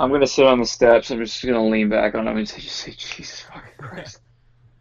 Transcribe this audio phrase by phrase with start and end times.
[0.00, 1.10] I'm gonna sit on the steps.
[1.10, 4.20] I'm just gonna lean back on him and say, just say, Jesus fucking Christ.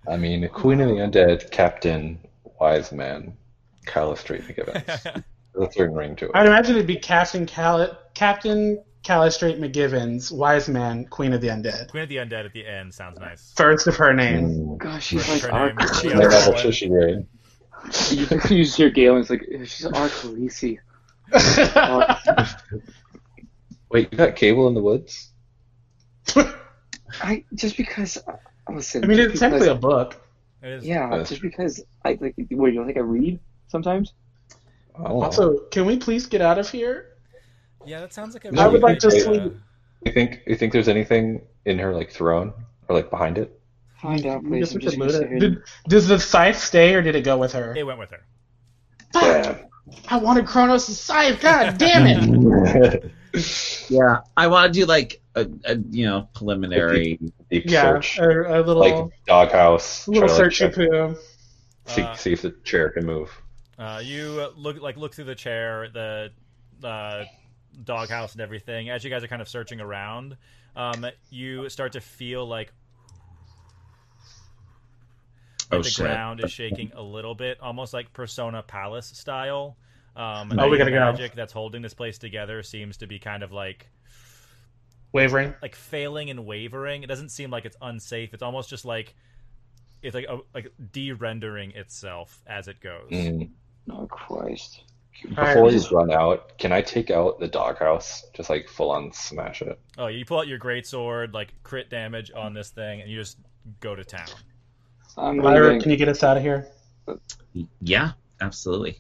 [0.07, 2.19] I mean, Queen of the Undead, Captain,
[2.59, 3.35] Wise Man,
[3.85, 4.85] Calistrate McGivens.
[5.55, 6.31] There's a certain ring to it.
[6.33, 11.89] I'd imagine it'd be Captain Cal- Captain Calistrate McGivens, Wise Man, Queen of the Undead.
[11.89, 13.53] Queen of the Undead at the end sounds nice.
[13.55, 14.47] First of her name.
[14.49, 14.77] Mm.
[14.77, 16.65] Gosh, she's Her like name our is Yeah, Leona that's a Cohen.
[16.71, 17.25] shishy grade.
[18.51, 20.79] you, you just hear Galen's like, she's our Khaleesi.
[23.91, 25.31] Wait, you got Cable in the Woods?
[27.21, 28.17] I just because
[28.71, 29.03] listen.
[29.03, 30.21] I mean, it's technically a book.
[30.61, 30.85] It is.
[30.85, 31.09] yeah.
[31.09, 32.35] That's Just because I like.
[32.51, 34.13] What you don't think I read sometimes?
[34.95, 35.23] I know.
[35.23, 37.13] Also, can we please get out of here?
[37.85, 38.59] Yeah, that sounds like a.
[38.59, 39.53] I would like to uh, sleep.
[40.05, 42.53] you think you think there's anything in her like throne
[42.87, 43.59] or like behind it?
[44.01, 44.59] Find out, please.
[44.59, 45.39] guess we just could gonna loot it.
[45.39, 47.75] Did, does the scythe stay, or did it go with her?
[47.75, 48.25] It went with her.
[49.13, 49.61] Fuck!
[50.09, 51.41] I wanted Kronos' scythe.
[51.41, 53.11] God damn it!
[53.89, 57.19] Yeah, I want to do like a, a you know preliminary.
[57.49, 60.07] Deep yeah, search, a, a little, like doghouse.
[60.07, 61.17] little try to, like, searchy poo.
[61.87, 63.29] See, Uh, see if the chair can move.
[63.77, 66.31] Uh, you uh, look like look through the chair, the
[66.83, 67.23] uh,
[67.83, 68.89] doghouse, and everything.
[68.89, 70.37] As you guys are kind of searching around,
[70.75, 72.73] um, you start to feel like
[75.71, 76.05] Oh the shit!
[76.05, 79.77] ground is shaking a little bit, almost like Persona Palace style.
[80.19, 80.99] Um, Oh, we the gotta go.
[80.99, 83.87] magic that's holding this place together seems to be kind of like
[85.13, 85.55] Wavering.
[85.61, 87.03] like failing and wavering.
[87.03, 88.33] It doesn't seem like it's unsafe.
[88.33, 89.15] It's almost just like
[90.01, 93.09] it's like a, like de-rendering itself as it goes.
[93.11, 93.49] Mm.
[93.91, 94.83] Oh Christ.
[95.37, 98.25] Alright, Before I'm run out, can I take out the doghouse?
[98.33, 99.77] Just like full on smash it.
[99.97, 103.17] Oh, you pull out your great sword, like crit damage on this thing, and you
[103.17, 103.37] just
[103.81, 104.27] go to town.
[105.17, 106.67] I'm Lyra, can you get us out of here?
[107.81, 108.99] Yeah, absolutely.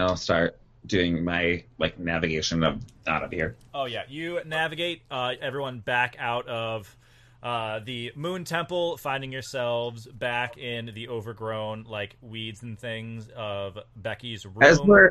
[0.00, 0.56] And I'll start
[0.86, 3.54] doing my like navigation of out of here.
[3.74, 6.96] Oh yeah, you navigate uh, everyone back out of
[7.42, 13.78] uh, the Moon Temple, finding yourselves back in the overgrown like weeds and things of
[13.94, 14.62] Becky's room.
[14.62, 15.10] As we're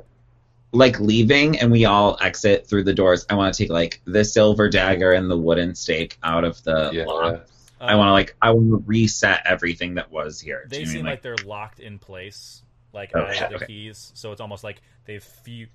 [0.72, 4.26] like leaving and we all exit through the doors, I want to take like the
[4.26, 7.06] silver dagger and the wooden stake out of the Yeah.
[7.06, 7.48] lock.
[7.80, 10.66] Uh, I want to like I want to reset everything that was here.
[10.68, 12.64] They you mean, seem like, they're locked in place,
[12.94, 13.66] like Oh, as shit, the okay.
[13.68, 14.12] keys.
[14.16, 15.68] So it's almost like they've fu-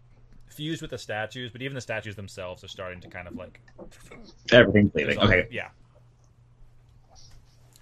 [0.49, 3.61] fused with the statues, but even the statues themselves are starting to kind of like
[4.53, 5.15] everything's leaving.
[5.15, 5.31] dissolve.
[5.31, 5.69] Okay, Yeah.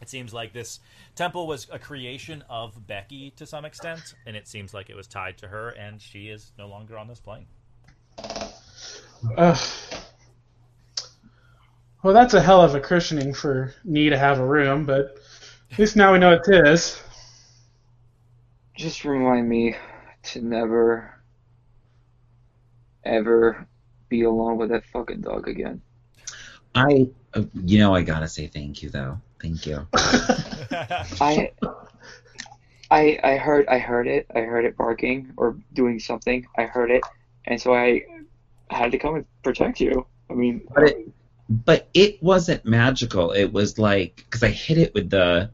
[0.00, 0.80] It seems like this
[1.14, 5.06] temple was a creation of Becky to some extent, and it seems like it was
[5.06, 7.46] tied to her, and she is no longer on this plane.
[9.38, 9.58] Ugh.
[12.02, 15.18] Well, that's a hell of a cushioning for me to have a room, but
[15.70, 17.00] at least now we know it is.
[18.74, 19.76] Just remind me
[20.22, 21.14] to never,
[23.04, 23.66] ever
[24.08, 25.80] be alone with that fucking dog again.
[26.74, 29.20] I uh, you know I gotta say thank you though.
[29.40, 29.86] Thank you.
[29.94, 31.50] I,
[32.90, 34.26] I, I heard, I heard it.
[34.34, 36.46] I heard it barking or doing something.
[36.56, 37.02] I heard it,
[37.44, 38.02] and so I
[38.70, 40.06] had to come and protect you.
[40.30, 41.08] I mean, But it,
[41.48, 43.32] but it wasn't magical.
[43.32, 45.50] It was like because I hit it with the,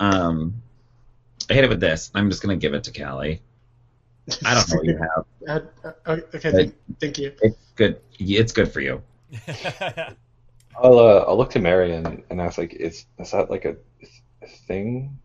[0.00, 0.62] um,
[1.50, 2.10] I hit it with this.
[2.14, 3.42] I'm just gonna give it to Callie.
[4.44, 4.96] I don't know what you
[5.48, 5.66] have.
[5.84, 7.32] Uh, uh, okay, thank, thank you.
[7.42, 8.00] It's good.
[8.18, 9.02] It's good for you.
[10.82, 13.76] I'll uh, I'll look to Marion and ask like, is is that like a,
[14.42, 15.18] a thing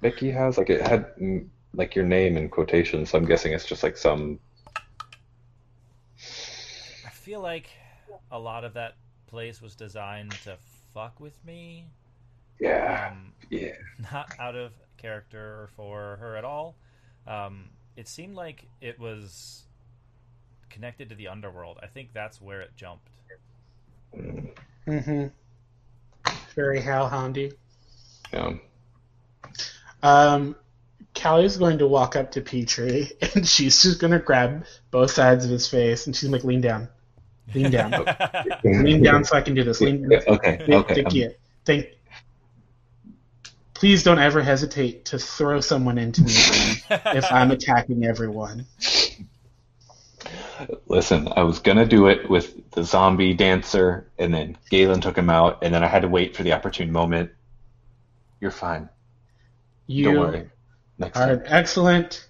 [0.00, 0.56] Becky has?
[0.58, 3.96] Like it had mm, like your name in quotation, so I'm guessing it's just like
[3.96, 4.38] some.
[7.04, 7.68] I feel like
[8.30, 8.94] a lot of that
[9.26, 10.56] place was designed to
[10.94, 11.86] fuck with me.
[12.60, 13.74] Yeah, Um, yeah.
[14.12, 16.76] not out of character for her at all.
[17.26, 19.64] Um, it seemed like it was
[20.70, 21.78] connected to the underworld.
[21.82, 23.08] I think that's where it jumped.
[24.16, 24.50] Mm,
[24.88, 25.26] Mm-hmm.
[26.54, 27.52] Very hellhoundy.
[28.32, 28.54] yeah.
[30.02, 30.56] Um,
[31.14, 35.44] Callie's going to walk up to Petrie, and she's just going to grab both sides
[35.44, 36.88] of his face, and she's like, lean down.
[37.54, 37.92] Lean down.
[38.64, 39.80] lean down so I can do this.
[39.80, 40.94] Lean Yeah, okay, Thank, okay.
[40.94, 41.30] thank um, you.
[41.64, 41.86] Thank.
[43.78, 46.32] Please don't ever hesitate to throw someone into me
[46.90, 48.66] if I'm attacking everyone.
[50.88, 55.30] Listen, I was gonna do it with the zombie dancer, and then Galen took him
[55.30, 57.30] out, and then I had to wait for the opportune moment.
[58.40, 58.88] You're fine.
[59.86, 60.50] You Don't worry.
[60.98, 61.38] Next are time.
[61.38, 62.28] an excellent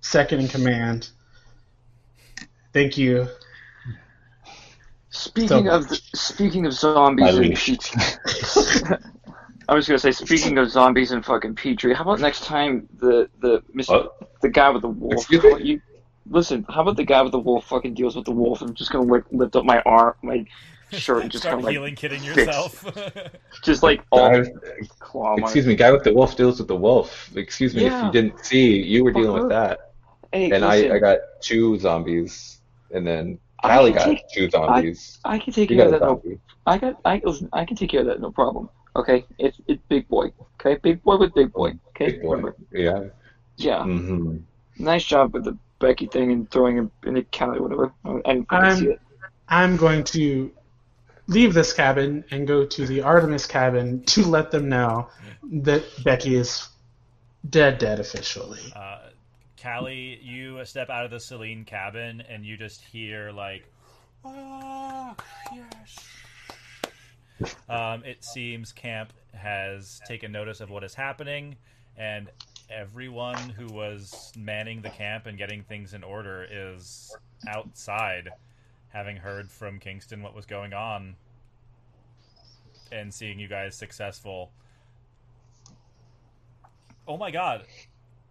[0.00, 1.10] second in command.
[2.72, 3.28] Thank you.
[5.10, 7.78] Speaking So- of speaking of zombies,
[9.68, 9.90] My and leash.
[9.90, 13.28] I was gonna say, speaking of zombies and fucking Petrie, how about next time the
[13.40, 13.88] the Mr.
[13.90, 14.40] What?
[14.40, 15.14] the guy with the wolf?
[15.14, 15.54] Excuse how me?
[15.54, 15.80] about you
[16.30, 16.64] listen?
[16.68, 18.62] How about the guy with the wolf fucking deals with the wolf?
[18.62, 20.44] I'm just gonna like lift up my arm, my
[20.92, 22.84] shirt, and just Start kind of like healing, kidding fix- yourself.
[23.64, 24.50] just like all Guy-
[25.00, 25.42] claw marks.
[25.52, 27.30] Excuse me, guy with the wolf deals with the wolf.
[27.36, 29.92] Excuse me, if you didn't see, you were Fuck dealing with that.
[30.32, 32.60] Hey, And listen, I, I got two zombies,
[32.92, 35.18] and then I Callie got take- two zombies.
[35.24, 36.26] I can take you care of got a that.
[36.28, 36.38] No.
[36.68, 37.00] I got.
[37.04, 37.48] I listen.
[37.52, 38.20] I can take care of that.
[38.20, 38.68] No problem.
[38.96, 40.32] Okay, it's it's big boy.
[40.60, 41.72] Okay, big boy with big boy.
[41.90, 42.36] Okay, Big boy.
[42.36, 42.56] remember.
[42.72, 43.04] Yeah.
[43.56, 43.82] Yeah.
[43.84, 44.38] hmm
[44.78, 47.92] Nice job with the Becky thing and throwing him in the county, whatever.
[48.04, 48.96] And I'm.
[49.48, 50.50] I'm going to
[51.28, 55.08] leave this cabin and go to the Artemis cabin to let them know
[55.62, 56.68] that Becky is
[57.50, 58.60] dead, dead officially.
[58.74, 59.10] Uh,
[59.62, 63.64] Callie, you step out of the Celine cabin and you just hear like,
[64.24, 65.14] "Ah,
[65.54, 65.96] yes."
[67.68, 71.56] Um, it seems camp has taken notice of what is happening,
[71.96, 72.30] and
[72.70, 77.14] everyone who was manning the camp and getting things in order is
[77.48, 78.30] outside,
[78.88, 81.16] having heard from Kingston what was going on,
[82.90, 84.50] and seeing you guys successful.
[87.06, 87.66] Oh my god,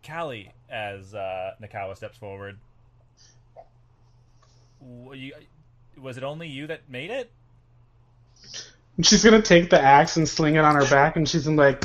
[0.06, 2.58] Callie, as uh, Nakawa steps forward.
[4.81, 5.34] You,
[5.98, 7.31] was it only you that made it?
[8.98, 11.84] And she's gonna take the axe and sling it on her back, and she's like,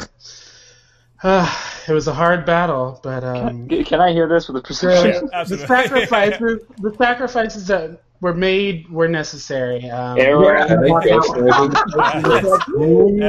[1.25, 4.61] ah, "It was a hard battle, but um, Can, can I hear this with a
[4.61, 5.29] the, perception?
[5.33, 10.62] the sacrifices, the sacrifices that were made were necessary." Um, Arrow.
[10.62, 11.75] I think that's Everyone
[13.12, 13.25] else-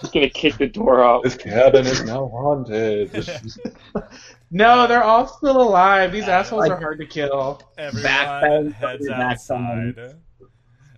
[0.00, 1.22] Just gonna, kick the door out.
[1.22, 3.12] This cabin is now haunted.
[4.50, 6.10] no, they're all still alive.
[6.10, 7.62] These assholes are hard to kill.
[7.78, 9.94] Everyone Backbone, heads backbone.
[9.94, 10.16] outside.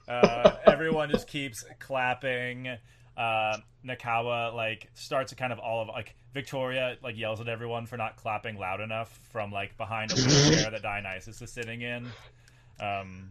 [0.09, 2.69] Uh, everyone just keeps clapping.
[3.17, 7.87] Uh, Nakawa like starts to kind of all of like Victoria like yells at everyone
[7.87, 12.07] for not clapping loud enough from like behind a chair that Dionysus is sitting in.
[12.81, 13.31] Um,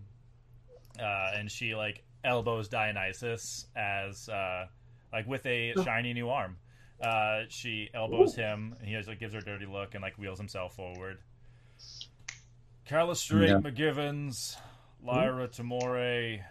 [1.00, 4.65] uh, and she like elbows Dionysus as uh,
[5.13, 6.57] like with a shiny new arm.
[7.01, 10.18] Uh, she elbows him, and he just, like gives her a dirty look and like
[10.18, 11.19] wheels himself forward.
[12.85, 13.57] Calistrate Yeah.
[13.57, 14.56] McGivens,
[15.03, 15.51] Lyra hmm?
[15.51, 16.41] Tamore,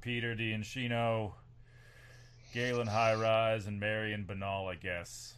[0.00, 1.32] Peter D'Anchino,
[2.52, 5.34] Galen High Rise, and Marion Banal, I guess.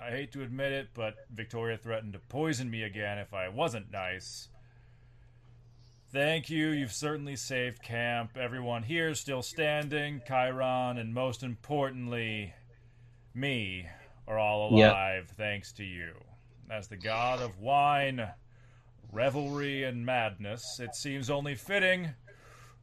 [0.00, 3.90] I hate to admit it, but Victoria threatened to poison me again if I wasn't
[3.90, 4.48] nice.
[6.12, 8.36] Thank you, you've certainly saved camp.
[8.36, 10.22] Everyone here is still standing.
[10.26, 12.54] Chiron, and most importantly,
[13.34, 13.88] me,
[14.28, 14.90] are all Yep.
[14.90, 16.14] alive thanks to you.
[16.70, 18.30] As the god of wine,
[19.14, 22.10] revelry, and madness, it seems only fitting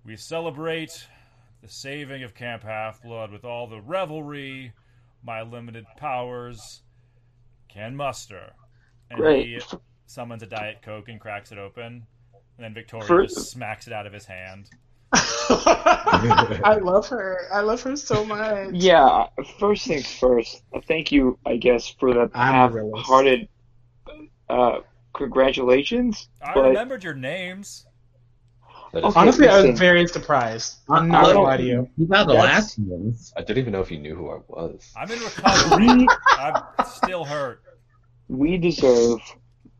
[0.03, 1.07] we celebrate
[1.61, 4.73] the saving of Camp Half Blood with all the revelry
[5.23, 6.81] my limited powers
[7.67, 8.53] can muster.
[9.11, 9.45] And Great.
[9.45, 9.59] he
[10.07, 12.07] summons a Diet Coke and cracks it open.
[12.57, 14.69] And then Victoria For- just smacks it out of his hand.
[15.13, 17.47] I love her.
[17.51, 18.69] I love her so much.
[18.73, 19.27] Yeah,
[19.59, 20.63] first things first.
[20.87, 22.97] Thank you, I guess, for the I'm a realist.
[22.97, 23.47] half-hearted
[24.49, 24.79] uh,
[25.13, 26.29] congratulations.
[26.41, 27.85] I But remembered your names.
[28.93, 29.19] Okay.
[29.19, 30.79] Honestly, I was very surprised.
[30.89, 31.89] I'm not gonna lie to you.
[31.97, 32.43] You got the Yes.
[32.43, 33.33] last ones.
[33.37, 34.91] I didn't even know if you knew who I was.
[34.97, 36.07] I'm in recovery.
[36.37, 37.61] I'm still hurt.
[38.27, 39.19] we deserve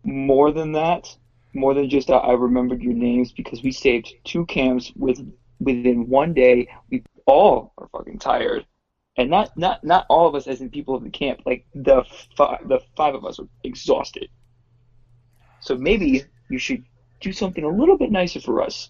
[0.03, 1.07] more than that.
[1.53, 5.19] More than just uh, I remembered your names because we saved two camps with
[5.59, 6.69] within one day.
[6.89, 8.65] We all are fucking tired,
[9.17, 11.41] and not not not all of us as in people of the camp.
[11.45, 12.05] Like the
[12.37, 14.29] fi- the five of us are exhausted.
[15.61, 16.83] So maybe you should
[17.19, 18.89] do something a little bit nicer for us.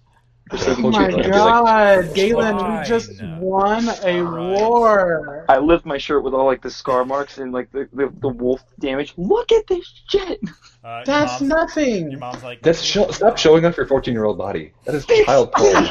[0.49, 1.29] For Yeah, saving Oh my you camps.
[1.37, 2.85] god, Galen, we Fine.
[2.85, 4.59] just won a All right.
[4.59, 5.45] war.
[5.47, 8.27] I lift my shirt with all like the scar marks and like the, the, the
[8.29, 9.13] wolf damage.
[9.17, 10.39] Look at this shit.
[10.83, 12.09] Uh, That's mom's- nothing.
[12.11, 14.73] Your mom's like, That's show, stop showing off your 14 year old body.
[14.85, 15.85] That is child porn.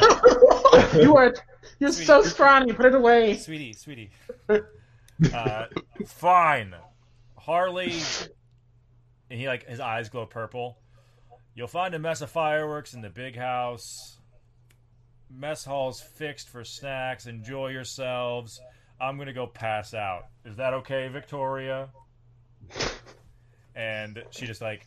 [1.01, 1.33] you are
[1.79, 2.73] you're so scrawny.
[2.73, 3.37] Put it away.
[3.37, 4.11] sweetie, sweetie.
[4.49, 5.65] Uh,
[6.05, 6.75] fine,
[7.37, 7.93] Harley.
[9.31, 10.77] And he like his eyes glow purple.
[11.55, 14.17] You'll find a mess of fireworks in the big house.
[15.29, 17.27] mess hall's fixed for snacks.
[17.27, 18.59] Enjoy yourselves.
[18.99, 20.25] I'm gonna go pass out.
[20.43, 21.87] Is that okay, Victoria?
[23.75, 24.85] and she just like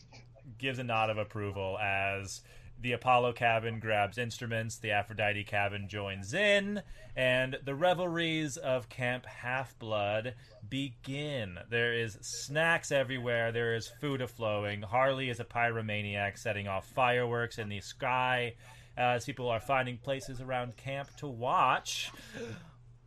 [0.59, 2.41] gives a nod of approval as
[2.79, 6.81] the Apollo cabin grabs instruments, the Aphrodite cabin joins in,
[7.15, 10.35] and the revelries of Camp Half Blood
[10.69, 11.57] begin.
[11.69, 14.81] There is snacks everywhere, there is food a flowing.
[14.81, 18.55] Harley is a pyromaniac setting off fireworks in the sky
[18.97, 22.11] as people are finding places around camp to watch.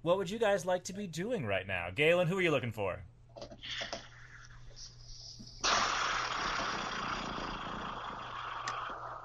[0.02, 1.88] What would you guys like to be doing right now?
[1.94, 3.02] Galen, who are you looking for?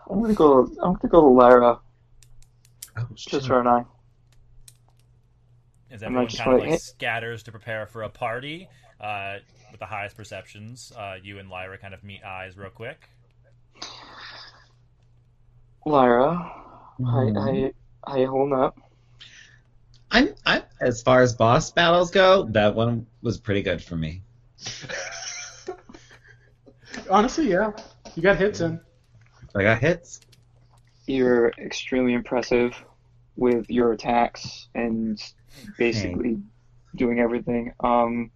[0.09, 0.59] I'm gonna go.
[0.81, 1.79] I'm gonna go to Lyra.
[2.97, 3.45] Oh, Just shit.
[3.45, 3.85] her and I.
[5.91, 8.67] As everyone kind of wanna like hit- scatters to prepare for a party
[8.99, 9.37] uh,
[9.71, 13.09] with the highest perceptions, uh, you and Lyra kind of meet eyes real quick.
[15.85, 16.51] Lyra,
[16.99, 17.37] Mhm.
[17.37, 17.73] I,
[18.09, 18.77] I, how you up?
[20.11, 24.21] I'm, I'm as far as boss battles go, that one was pretty good for me.
[27.09, 27.71] Honestly, yeah.
[28.15, 28.79] You got hits in.
[29.55, 30.19] I got hits.
[31.05, 32.75] You're extremely impressive
[33.35, 35.21] with your attacks and
[35.77, 36.41] basically
[36.95, 37.73] doing everything.
[37.79, 38.31] Um,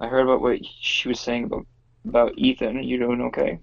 [0.00, 1.66] I heard about what she was saying about
[2.06, 2.76] about Ethan.
[2.76, 3.60] Are you doing okay?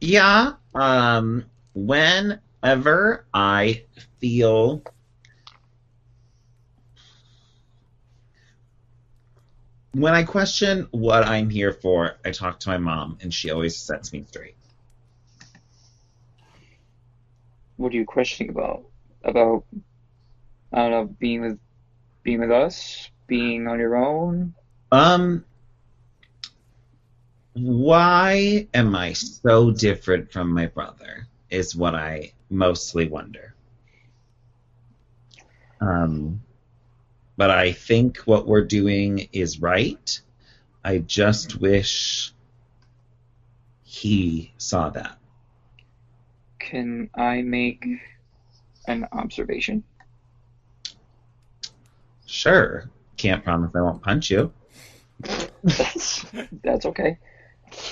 [0.00, 0.54] Yeah.
[0.74, 1.44] Um.
[1.74, 3.84] Whenever I
[4.20, 4.82] feel
[9.94, 13.76] when I question what I'm here for, I talk to my mom, and she always
[13.76, 14.56] sets me straight.
[17.76, 18.84] What are you questioning about?
[19.22, 19.64] About
[20.72, 21.58] I don't know, being with
[22.22, 24.54] being with us, being on your own.
[24.92, 25.44] Um.
[27.56, 31.28] Why am I so different from my brother?
[31.50, 33.54] Is what I mostly wonder.
[35.80, 36.42] Um,
[37.36, 40.20] but I think what we're doing is right.
[40.84, 42.32] I just wish
[43.82, 45.18] he saw that.
[46.58, 47.86] Can I make
[48.86, 49.84] an observation?
[52.26, 52.90] Sure.
[53.16, 54.52] Can't promise I won't punch you.
[55.62, 56.26] That's
[56.62, 57.18] that's okay.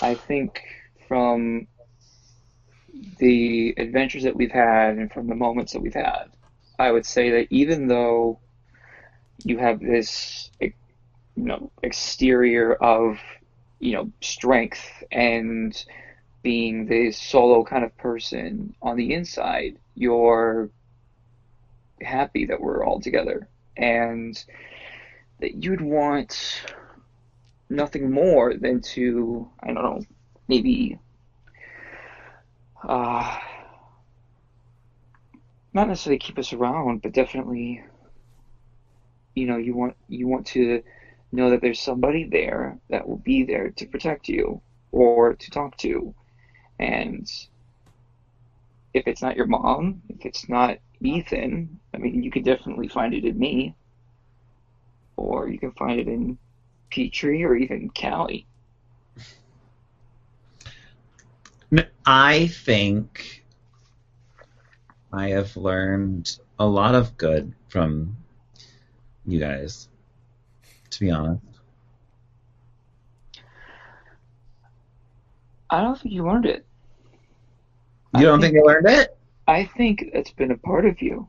[0.00, 0.62] I think
[1.08, 1.66] from
[3.18, 6.25] the adventures that we've had and from the moments that we've had,
[6.78, 8.40] I would say that even though
[9.44, 10.72] you have this, you
[11.37, 13.18] know, exterior of,
[13.78, 15.84] you know, strength and
[16.42, 20.70] being this solo kind of person on the inside, you're
[22.00, 24.44] happy that we're all together and
[25.40, 26.62] that you'd want
[27.70, 30.00] nothing more than to, I don't know,
[30.49, 30.99] maybe
[32.87, 33.38] uh,
[35.72, 37.82] not necessarily keep us around, but definitely,
[39.35, 40.81] you know, you want you want to
[41.33, 44.61] know that there's somebody there that will be there to protect you
[44.93, 46.15] or to talk to,
[46.79, 47.27] and
[48.95, 53.15] if it's not your mom, if it's not Ethan, I mean, you can definitely find
[53.15, 53.75] it in me,
[55.17, 56.37] or you can find it in
[56.91, 58.47] Petrie or even Callie.
[62.07, 63.45] i think
[65.12, 68.17] I have learned a lot of good from
[69.26, 69.88] you guys,
[70.91, 71.43] to be honest.
[75.71, 76.64] I don't think you learned it.
[78.14, 79.17] You I don't think I learned it?
[79.49, 81.26] I think it's been a part of you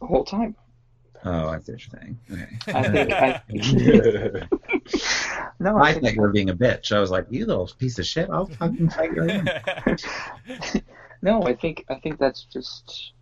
[0.00, 0.56] the whole time.
[1.24, 2.18] Oh, I see what you're saying.
[2.32, 2.58] Okay.
[2.74, 3.40] I think I
[5.60, 6.92] no, I I think you were being a bitch.
[6.92, 8.28] I was like, you little piece of shit.
[8.30, 10.76] I'll fucking fight ass.
[11.22, 13.12] no, I think I think that's just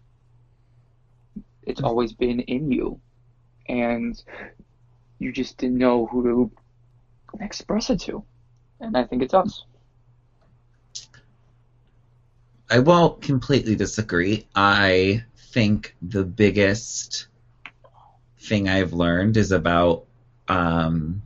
[1.65, 3.01] it's always been in you,
[3.69, 4.23] and
[5.19, 6.51] you just didn't know who to
[7.41, 8.23] express it to,
[8.81, 9.65] and I think it's us.
[12.71, 14.47] I won't completely disagree.
[14.55, 17.27] I think the biggest
[18.41, 20.05] thing I've learned is about,
[20.49, 21.23] um,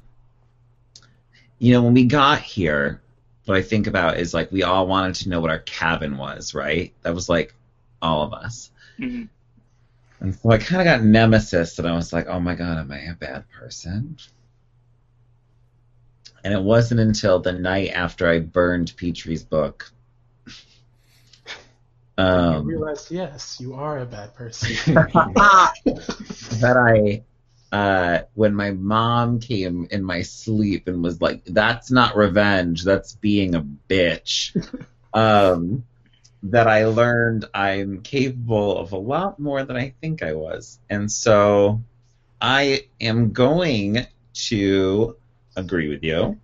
[1.58, 3.00] you know, when we got here,
[3.44, 6.54] what I think about is like we all wanted to know what our cabin was,
[6.54, 6.92] right?
[7.02, 7.54] That was like
[8.00, 8.70] all of us.
[8.99, 9.28] Mhm.
[10.23, 12.91] And so I kind of got nemesis, and I was like, oh my god, am
[12.91, 14.17] I a bad person?
[16.45, 19.93] And it wasn't until the night after I burned Petrie's book
[22.19, 24.95] you um, realized, yes, you are a bad person.
[24.95, 27.23] that I,
[27.75, 32.85] uh, when my mom came in my sleep and was like, "That's not revenge.
[32.85, 34.55] That's being a bitch."
[35.14, 35.83] um,
[36.44, 40.78] that I learned I'm capable of a lot more than I think I was.
[40.90, 41.80] And so
[42.40, 45.16] I am going to
[45.56, 46.38] agree with you.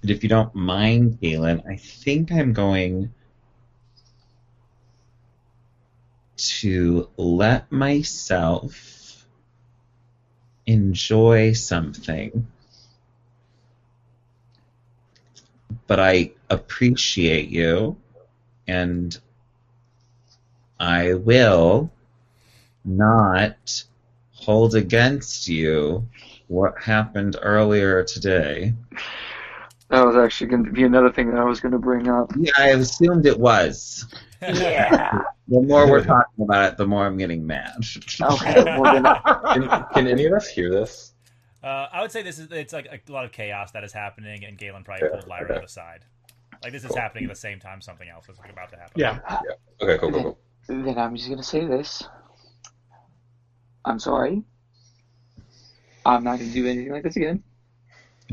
[0.00, 3.12] But if you don't mind, Galen, I think I'm going
[6.36, 9.26] to let myself
[10.66, 12.46] enjoy something.
[15.86, 17.96] But I appreciate you,
[18.66, 19.18] and
[20.78, 21.90] I will
[22.84, 23.84] not
[24.32, 26.06] hold against you
[26.48, 28.74] what happened earlier today.
[29.88, 32.32] That was actually going to be another thing that I was going to bring up.
[32.36, 34.06] Yeah, I assumed it was.
[34.42, 35.22] Yeah.
[35.48, 37.76] The more we're talking about it, the more I'm getting mad.
[38.20, 38.54] Okay.
[38.78, 39.22] We're gonna.
[39.54, 41.12] Can, can any of us hear this?
[41.62, 44.44] Uh, I would say this is it's like a lot of chaos that is happening,
[44.44, 45.54] and Galen probably Yeah, pulled Lyra okay.
[45.54, 46.04] to the side.
[46.62, 49.00] Like this is happening at the same time something else is about to happen.
[49.00, 49.18] Yeah.
[49.82, 50.38] Okay, cool, cool, cool.
[50.68, 52.02] Then I'm just gonna say this.
[53.84, 54.42] I'm sorry.
[56.04, 57.42] I'm not gonna do anything like this again.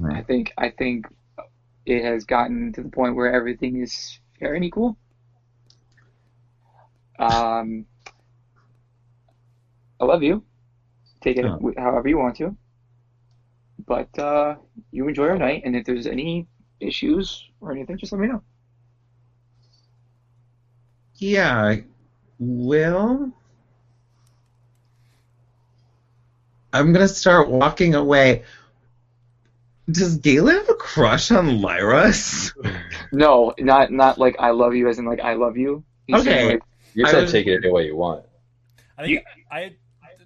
[0.09, 1.07] I think I think
[1.85, 4.97] it has gotten to the point where everything is fair and equal.
[7.19, 7.85] Um,
[9.99, 10.43] I love you.
[11.21, 12.55] Take it wh- however you want to.
[13.85, 14.55] But uh,
[14.91, 16.47] you enjoy your night, and if there's any
[16.83, 18.41] issues or anything, just let me know.
[21.15, 21.83] Yeah, I
[22.39, 23.31] will.
[26.71, 28.43] I'm gonna start walking away.
[29.89, 32.11] Does Galen have a crush on Lyra?
[33.11, 35.83] No, not not like I love you as in like I love you.
[36.07, 36.53] He's saying, Okay.
[36.55, 36.63] like,
[36.95, 38.25] You I said was- take it any way you want.
[38.97, 39.75] I think I,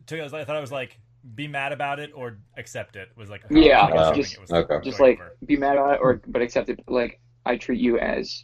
[0.06, 0.98] took it I thought it was like
[1.36, 4.52] be mad about it or accept it was like Yeah, I was just- it was
[4.52, 4.80] okay.
[4.84, 5.36] just like over.
[5.46, 8.44] be mad at it or but accept it like I treat you as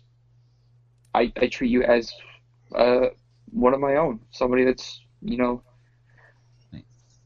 [1.16, 2.14] I I treat you as
[2.76, 3.08] uh
[3.52, 5.64] one of my own somebody that's you know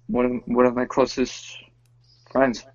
[0.07, 1.57] one of one of my closest
[2.31, 2.65] friends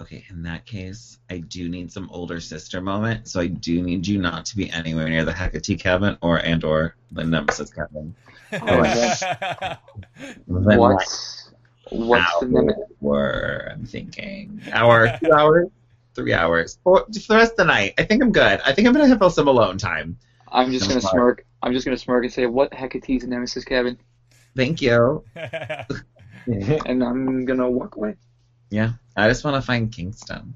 [0.00, 4.06] Okay, in that case, I do need some older sister moment, so I do need
[4.06, 8.14] you not to be anywhere near the Hecate cabin or and or the Nemesis cabin.
[8.50, 9.78] Then
[10.48, 11.50] like what's
[11.90, 12.70] what's the name
[13.02, 14.60] hour, I'm thinking.
[14.70, 15.68] Hour, two hours,
[16.14, 16.78] three hours.
[16.84, 17.94] Or for the rest of the night.
[17.98, 18.60] I think I'm good.
[18.64, 20.18] I think I'm gonna have some alone time.
[20.52, 21.12] I'm just gonna Sorry.
[21.12, 23.98] smirk I'm just gonna smirk and say what Hecate's in Nemesis cabin
[24.54, 25.22] Thank you.
[26.46, 28.16] and I'm gonna walk away
[28.70, 28.92] Yeah.
[29.16, 30.54] I just want to find Kingston.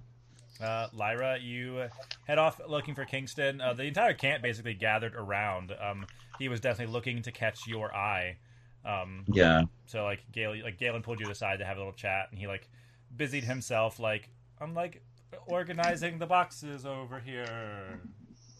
[0.61, 1.87] Uh, Lyra, you
[2.27, 3.61] head off looking for Kingston.
[3.61, 5.73] Uh, the entire camp basically gathered around.
[5.81, 6.07] Um,
[6.39, 8.37] he was definitely looking to catch your eye.
[8.85, 9.63] Um, Yeah.
[9.87, 12.47] so like Galen, like Galen pulled you aside to have a little chat, and he
[12.47, 12.69] like
[13.17, 14.29] busied himself like
[14.61, 15.03] I'm like
[15.47, 18.01] organizing the boxes over here.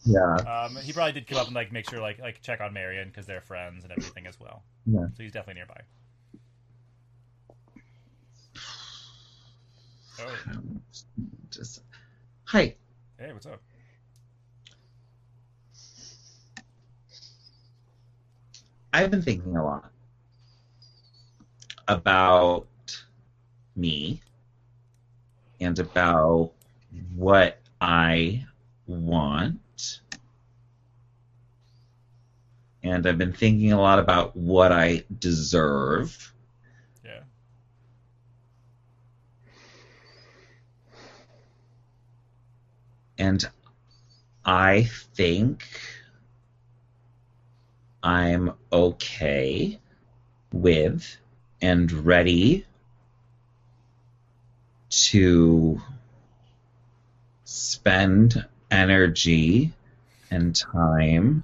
[0.03, 0.35] Yeah.
[0.35, 3.09] Um, he probably did come up and like make sure like like check on Marion
[3.09, 4.63] because they're friends and everything as well.
[4.85, 5.05] Yeah.
[5.15, 5.81] So he's definitely nearby.
[10.21, 10.39] Oh,
[11.49, 11.81] Just
[12.45, 12.75] hi.
[13.17, 13.61] hey, what's up?
[18.93, 19.91] I've been thinking a lot
[21.87, 22.67] about
[23.75, 24.21] me
[25.59, 26.51] and about
[27.15, 28.45] what I
[28.87, 30.01] want.
[32.83, 36.33] And I've been thinking a lot about what I deserve.
[37.03, 37.21] Yeah.
[43.17, 43.43] And
[44.45, 45.63] I think
[48.03, 49.79] I'm okay
[50.51, 51.17] with
[51.61, 52.65] and ready
[54.89, 55.81] to
[57.43, 59.71] spend energy
[60.31, 61.43] and time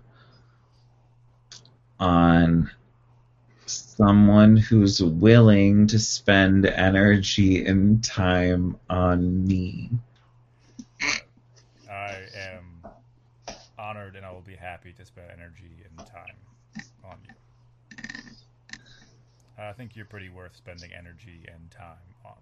[2.00, 2.70] on
[3.66, 9.90] someone who's willing to spend energy and time on me.
[11.90, 12.64] I am
[13.88, 16.36] honored and I will be happy to spend energy and time
[17.04, 17.34] on you.
[19.58, 22.36] I think you're pretty worth spending energy and time on.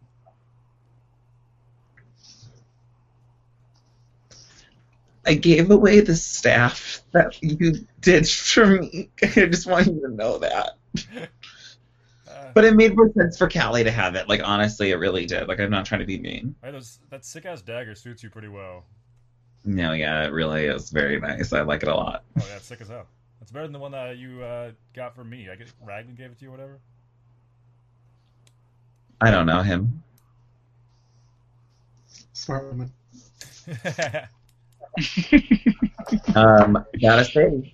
[5.25, 9.09] I gave away the staff that you did for me.
[9.23, 10.77] I just want you to know that.
[12.27, 14.29] Uh, But it made more sense for Callie to have it.
[14.29, 15.47] Like honestly, it really did.
[15.47, 16.55] Like I'm not trying to be mean.
[16.61, 18.83] right, those, that sick ass dagger suits you pretty well.
[19.65, 21.51] No, yeah, it really is very nice.
[21.51, 22.23] I like it a lot.
[22.39, 23.07] Oh yeah, it's sick as hell.
[23.41, 25.49] It's better than the one that you uh, got from me.
[25.49, 26.79] I guess Raglan gave it to you, or whatever.
[29.21, 30.03] I don't know him.
[32.33, 32.91] Smart woman.
[36.35, 37.73] Um, gotta say,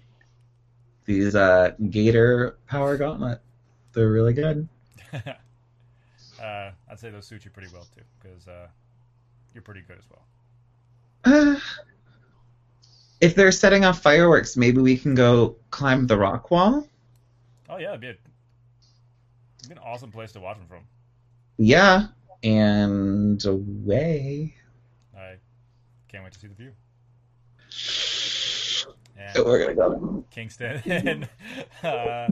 [1.06, 3.42] these uh, Gator Power Gauntlet,
[3.94, 4.68] they're really good.
[5.14, 8.68] uh, I'd say those suit you pretty well too, because uh,
[9.54, 10.24] you're pretty good as well.
[11.24, 11.56] Uh,
[13.22, 16.88] if they're setting off fireworks, maybe we can go climb the rock wall.
[17.70, 18.20] Oh yeah, it'd be, a, it'd
[19.70, 20.84] be an awesome place to watch them from.
[21.58, 22.08] Yeah,
[22.44, 24.56] and away.
[25.16, 25.36] I
[26.10, 26.72] can't wait to see the view.
[29.18, 30.26] And So we're gonna go.
[30.32, 31.30] Kingston, and
[31.84, 32.30] uh,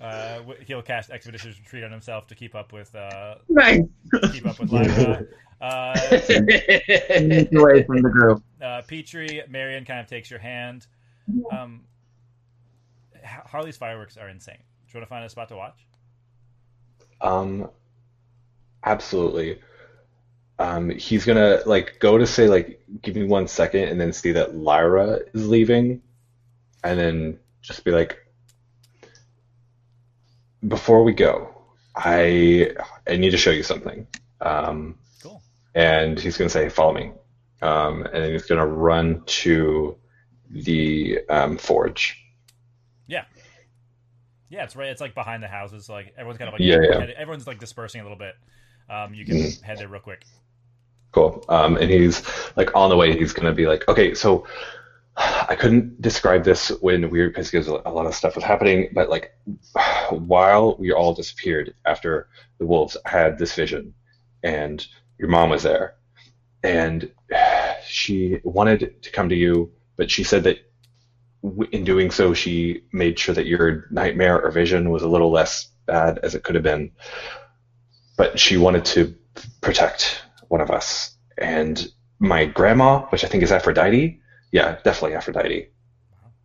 [0.00, 3.80] uh, he'll cast Expeditious Retreat on himself to keep up with uh, Nice.
[4.32, 5.24] keep up with Lyra.
[5.60, 5.94] Uh,
[7.52, 8.42] away from the group.
[8.62, 10.86] uh, Petrie, Marion kind of takes your hand.
[11.52, 11.82] Um,
[13.24, 14.56] Harley's fireworks are insane.
[14.56, 14.62] Do
[14.94, 15.84] you want to find a spot to watch?
[17.20, 17.68] Um,
[18.84, 19.60] absolutely.
[20.60, 24.32] Um, he's gonna like go to say like, give me one second, and then see
[24.32, 26.02] that Lyra is leaving,
[26.84, 28.24] and then just be like,
[30.66, 31.54] before we go,
[31.96, 32.72] I
[33.08, 34.06] I need to show you something.
[34.40, 35.42] Um, Cool.
[35.74, 37.12] and he's gonna say, follow me,
[37.62, 39.96] um, and then he's gonna run to
[40.50, 42.22] the um, forge.
[43.06, 43.24] Yeah.
[44.50, 44.88] Yeah, it's right.
[44.88, 45.88] It's like behind the houses.
[45.88, 47.06] Like everyone's kind of like Yeah, yeah.
[47.16, 48.34] everyone's like dispersing a little bit.
[48.88, 50.24] Um, you can head there real quick.
[51.12, 51.44] Cool.
[51.48, 52.22] Um, and he's
[52.56, 53.16] like on the way.
[53.18, 54.46] He's gonna be like, okay, so
[55.18, 59.08] I couldn't describe this when we were because a lot of stuff was happening, but
[59.08, 59.32] like
[60.10, 62.28] while we all disappeared after
[62.58, 63.94] the wolves, had this vision,
[64.44, 64.86] and
[65.18, 65.94] your mom was there,
[66.62, 67.10] and
[67.84, 70.58] she wanted to come to you, but she said that
[71.72, 75.68] in doing so, she made sure that your nightmare or vision was a little less
[75.86, 76.92] bad as it could have been,
[78.16, 79.14] but she wanted to
[79.62, 81.16] protect one of us.
[81.38, 81.88] And
[82.20, 84.20] my grandma, which I think is Aphrodite,
[84.52, 85.68] yeah, definitely Aphrodite.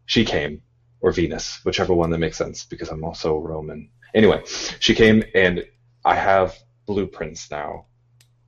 [0.06, 0.62] She came,
[1.02, 3.90] or Venus, whichever one that makes sense, because I'm also Roman.
[4.14, 4.44] Anyway,
[4.80, 5.64] she came, and
[6.06, 7.86] I have blueprints now,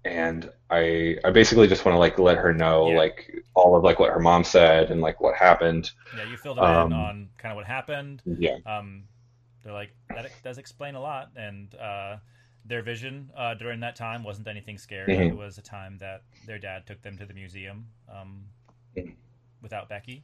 [0.03, 2.97] and I I basically just want to like let her know Yeah.
[2.97, 5.91] like all of like what her mom said and like what happened.
[6.17, 8.21] Yeah, you filled them Um, in on kind of what happened.
[8.25, 8.57] Yeah.
[8.65, 9.03] Um,
[9.63, 12.17] they're like that does explain a lot, and uh,
[12.65, 15.15] their vision uh, during that time wasn't anything scary.
[15.15, 15.29] Mhm.
[15.31, 18.45] It was a time that their dad took them to the museum um,
[18.95, 19.15] Mhm.
[19.65, 20.23] Without Becky,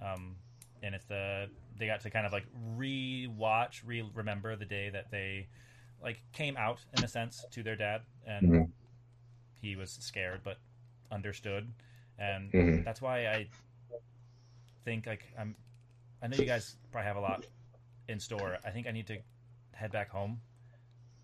[0.00, 0.36] um,
[0.82, 2.44] and it's the they got to kind of like
[2.76, 5.48] re-watch, re-remember the day that they
[6.02, 8.70] like came out in a sense to their dad, and Mhm.
[9.62, 10.58] he was scared but
[11.10, 11.72] understood,
[12.18, 12.84] and Mhm.
[12.84, 13.48] that's why I
[14.84, 15.56] think like I'm.
[16.22, 17.46] I know you guys probably have a lot
[18.08, 18.58] in store.
[18.64, 19.18] I think I need to
[19.72, 20.40] head back home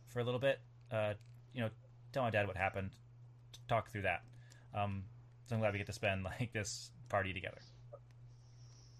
[0.09, 0.61] for a little bit.
[0.91, 1.15] Uh,
[1.53, 1.71] you know,
[2.13, 2.91] tell my dad what happened,
[3.69, 4.23] talk through that.
[4.75, 5.05] Um,
[5.47, 7.59] so I'm glad we get to spend like this party together.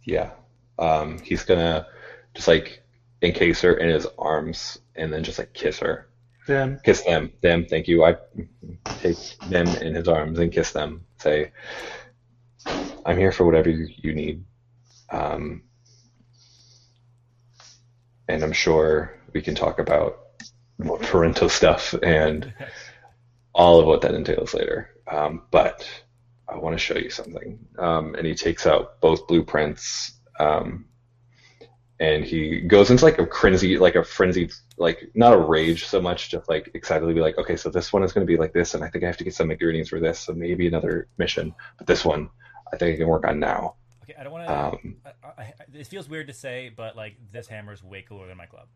[0.05, 0.31] Yeah.
[0.79, 1.87] Um, he's gonna
[2.35, 2.83] just like
[3.23, 6.09] encase her in his arms and then just like kiss her.
[6.47, 6.81] Them.
[6.83, 7.33] Kiss them.
[7.43, 8.05] Them, thank you.
[8.05, 8.17] I
[9.01, 9.19] take
[9.49, 11.05] them in his arms and kiss them.
[11.19, 11.53] Say,
[13.05, 14.45] I'm here for whatever you, you need.
[15.11, 15.63] Um,
[18.29, 20.21] and I'm sure we can talk about
[20.79, 22.53] more parental stuff and
[23.55, 24.91] all of what that entails later.
[25.07, 25.87] Um, but
[26.49, 27.59] I want to show you something.
[27.79, 30.13] Um, and he takes out both blueprints.
[30.41, 30.87] Um,
[32.01, 36.01] and he goes into like a frenzy, like a frenzied, like not a rage so
[36.01, 38.53] much, just like excitedly be like, okay, so this one is going to be like
[38.53, 41.09] this, and I think I have to get some ingredients for this, so maybe another
[41.19, 41.55] mission.
[41.77, 42.31] But this one,
[42.73, 43.75] I think I can work on now.
[44.05, 44.59] Okay, I don't want to.
[44.59, 44.97] Um,
[45.75, 48.69] it feels weird to say, but like this hammer is way cooler than my club.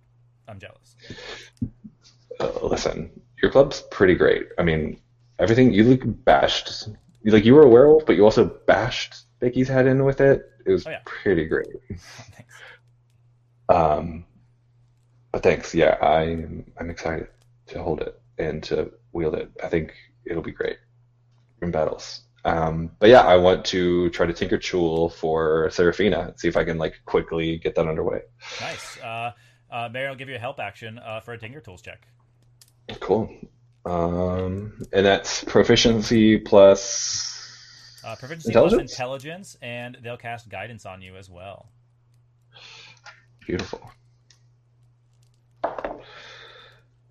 [0.49, 0.97] I'm jealous.
[2.41, 4.49] uh, listen, your club's pretty great.
[4.59, 5.01] I mean,
[5.39, 6.89] everything you look bashed,
[7.25, 10.43] like you were a werewolf, but you also bashed Vicky's head in with it.
[10.67, 11.01] It was Oh, yeah.
[11.05, 11.69] pretty great.
[11.97, 12.55] Thanks.
[13.69, 14.25] Um,
[15.33, 15.75] but thanks.
[15.75, 17.29] Yeah, I'm I'm excited
[17.69, 19.51] to hold it and to wield it.
[19.63, 19.95] I think
[20.27, 20.77] it'll be great
[21.63, 22.23] in battles.
[22.45, 26.57] Um, but yeah, I want to try to tinker tool for Seraphina and see if
[26.57, 28.23] I can like quickly get that underway.
[28.61, 28.99] Nice.
[29.01, 29.33] Uh,
[29.71, 32.07] uh, Mary, I'll give you a help action uh, for a Tinker Tools check.
[33.01, 33.31] Cool.
[33.85, 37.31] Um, and that's proficiency plus
[38.05, 38.79] Uh, proficiency plus Intelligence?
[38.79, 41.73] intelligence, and they'll cast guidance on you as well.
[43.41, 43.91] Beautiful.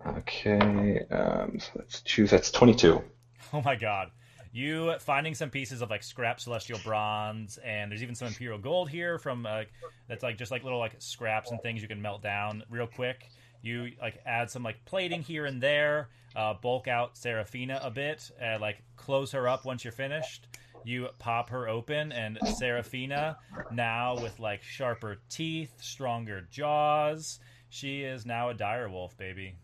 [0.04, 2.30] Okay, um, so let's choose.
[2.30, 3.02] That's twenty-two.
[3.54, 4.10] Oh my god.
[4.50, 8.88] You finding some pieces of like scrap celestial bronze, and there's even some imperial gold
[8.88, 9.64] here from uh,
[10.08, 13.30] that's like just like little like scraps and things you can melt down real quick.
[13.62, 18.30] You like add some like plating here and there, uh, bulk out Seraphina a bit,
[18.42, 20.46] uh, like close her up once you're finished.
[20.84, 23.38] You pop her open, and Seraphina,
[23.70, 29.54] now with like sharper teeth, stronger jaws, she is now a direwolf, baby.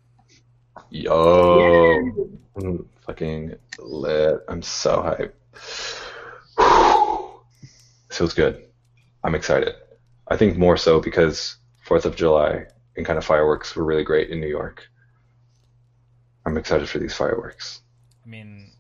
[0.91, 1.99] Yo,
[2.57, 4.45] I'm fucking lit.
[4.49, 5.33] I'm so hyped.
[8.09, 8.65] This feels good.
[9.25, 9.75] I'm excited.
[10.29, 12.67] I think more so because Fourth of July
[12.99, 14.87] and kind of fireworks were really great in New York.
[16.45, 17.81] I'm excited for these fireworks.
[18.25, 18.73] I mean,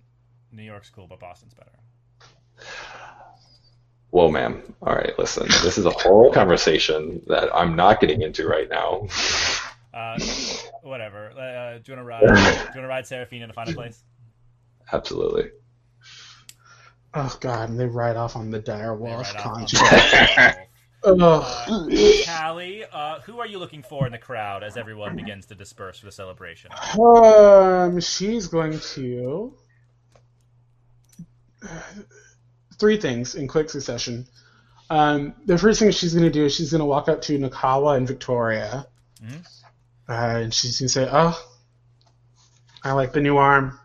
[0.53, 1.71] New York's cool, but Boston's better.
[4.11, 4.63] Whoa, ma'am.
[4.83, 5.47] All right, listen.
[5.63, 9.07] This is a whole conversation that I'm not getting into right now.
[9.95, 10.19] Uh,
[10.83, 11.31] whatever.
[11.31, 12.21] Uh, do you want to ride?
[12.21, 14.03] do you want to ride Seraphina to find a place?
[14.93, 15.51] Absolutely.
[17.15, 20.57] Oh god, and they ride off on the dire They wolf ride
[21.03, 21.93] off on Ugh.
[21.93, 25.55] Uh, Callie, uh, who are you looking for in the crowd as everyone begins to
[25.55, 26.71] disperse for the celebration?
[26.99, 29.55] Um, she's going to
[32.79, 34.27] three things in quick succession.
[34.91, 37.39] Um, the first thing she's going to do is she's going to walk up to
[37.39, 38.87] Nakawa and Victoria,
[39.23, 39.47] Mhm.
[40.09, 41.39] uh, and she's going to say, "Oh,
[42.83, 43.79] I like the new arm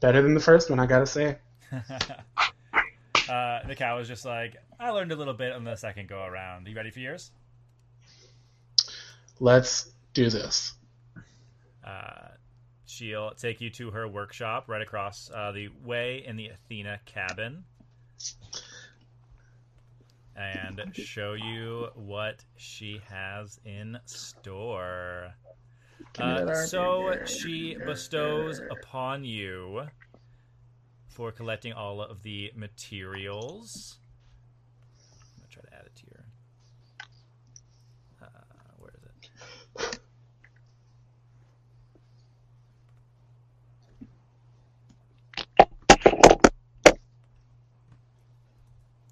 [0.00, 0.80] better than the first one.
[0.80, 1.38] I gotta say."
[3.32, 6.22] uh, the cow was just like, I learned a little bit on the second go
[6.22, 6.66] around.
[6.66, 7.30] you ready for yours?
[9.40, 10.74] Let's do this.
[11.82, 12.28] Uh,
[12.84, 17.64] she'll take you to her workshop right across uh, the way in the Athena cabin
[20.36, 25.32] and show you what she has in store.
[26.18, 29.86] Uh, so she bestows upon you
[31.12, 33.96] for collecting all of the materials.
[35.36, 36.24] I'm gonna try to add it to your.
[38.22, 38.28] Uh,
[38.78, 40.00] where is it?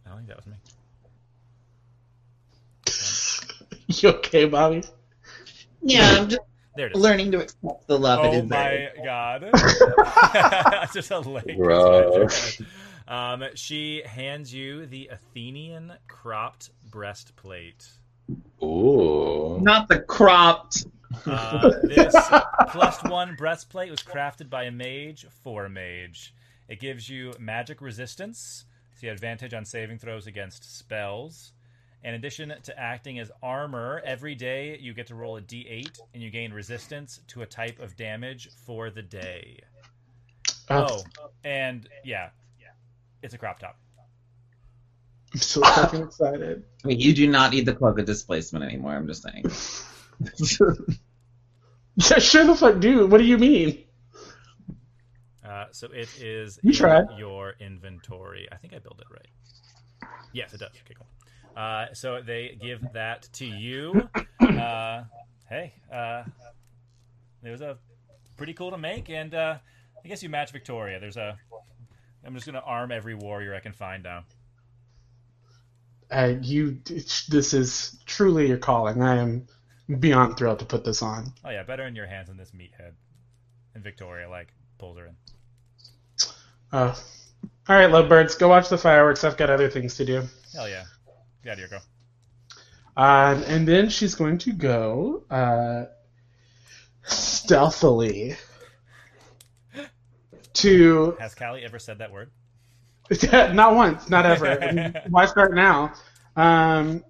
[0.06, 0.56] I don't think that was me.
[4.02, 4.84] You okay, Bobby?
[5.82, 6.40] Yeah, I'm just
[6.76, 7.02] There it is.
[7.02, 8.92] learning to accept the love it Oh is there.
[8.96, 10.88] my god!
[10.94, 11.56] Just a link.
[11.58, 12.60] Gross.
[13.08, 17.88] Um, she hands you the Athenian cropped breastplate.
[18.62, 19.58] Ooh.
[19.60, 20.86] Not the cropped.
[21.26, 22.14] Uh, this
[22.68, 26.32] plus one breastplate was crafted by a mage for a mage.
[26.68, 31.52] It gives you magic resistance, so you have advantage on saving throws against spells.
[32.02, 36.22] In addition to acting as armor, every day you get to roll a d8 and
[36.22, 39.60] you gain resistance to a type of damage for the day.
[40.70, 41.02] Oh,
[41.44, 42.68] and yeah, yeah,
[43.22, 43.76] it's a crop top.
[45.34, 46.64] I'm so fucking excited.
[46.84, 48.94] I mean, you do not need the cloak of displacement anymore.
[48.94, 49.44] I'm just saying.
[51.96, 53.06] Yeah, sure the fuck do.
[53.06, 53.84] What do you mean?
[55.44, 57.04] Uh, so it is You in tried.
[57.18, 58.48] your inventory.
[58.50, 60.08] I think I built it right.
[60.32, 60.70] Yes, it does.
[60.70, 61.06] Okay, cool.
[61.56, 64.08] Uh, so they give that to you.
[64.40, 65.04] Uh,
[65.48, 66.24] hey, uh,
[67.42, 67.78] it was a
[68.36, 69.56] pretty cool to make, and uh,
[70.04, 71.00] I guess you match Victoria.
[71.00, 71.38] There's a.
[72.24, 74.24] I'm just gonna arm every warrior I can find now.
[76.10, 79.02] Uh, you, this is truly your calling.
[79.02, 79.46] I am
[79.98, 81.32] beyond thrilled to put this on.
[81.44, 82.92] Oh yeah, better in your hands than this meathead.
[83.74, 85.16] And Victoria like pulls her in.
[86.72, 86.94] Uh,
[87.68, 89.24] all right, lovebirds, go watch the fireworks.
[89.24, 90.22] I've got other things to do.
[90.52, 90.84] Hell yeah,
[91.42, 91.80] get out of here,
[92.96, 93.02] go.
[93.02, 95.84] Um, and then she's going to go uh,
[97.02, 98.36] stealthily
[100.54, 102.30] to Has Callie ever said that word?
[103.32, 104.92] not once, not ever.
[105.08, 105.92] Why start now?
[106.36, 107.04] Um,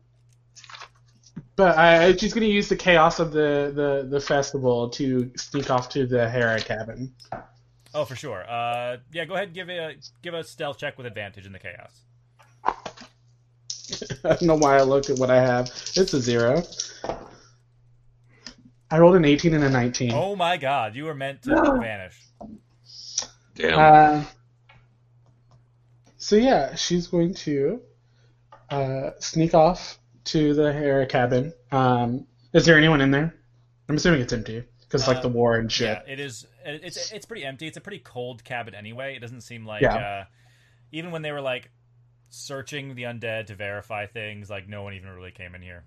[1.56, 5.70] but I, she's going to use the chaos of the, the, the festival to sneak
[5.70, 7.12] off to the Hera cabin.
[7.92, 8.48] Oh, for sure.
[8.48, 11.58] Uh, yeah, go ahead and give a give a stealth check with advantage in the
[11.58, 12.02] chaos.
[14.24, 15.66] I don't know why I looked at what I have.
[15.96, 16.62] It's a zero.
[18.90, 20.12] I rolled an 18 and a 19.
[20.12, 22.20] Oh my god, you were meant to vanish.
[23.54, 23.78] Damn.
[23.78, 24.24] Uh,
[26.16, 27.80] so yeah, she's going to
[28.70, 31.52] uh, sneak off to the Hera cabin.
[31.72, 33.34] Um, is there anyone in there?
[33.88, 36.02] I'm assuming it's empty because like Uh, the war and shit.
[36.06, 36.46] Yeah, it is.
[36.64, 37.66] it- It's it's pretty empty.
[37.66, 39.16] It's a pretty cold cabin anyway.
[39.16, 39.96] It doesn't seem like Yeah.
[39.96, 40.24] uh,
[40.92, 41.70] even when they were like
[42.30, 45.84] searching the undead to verify things, like no one even really came in here.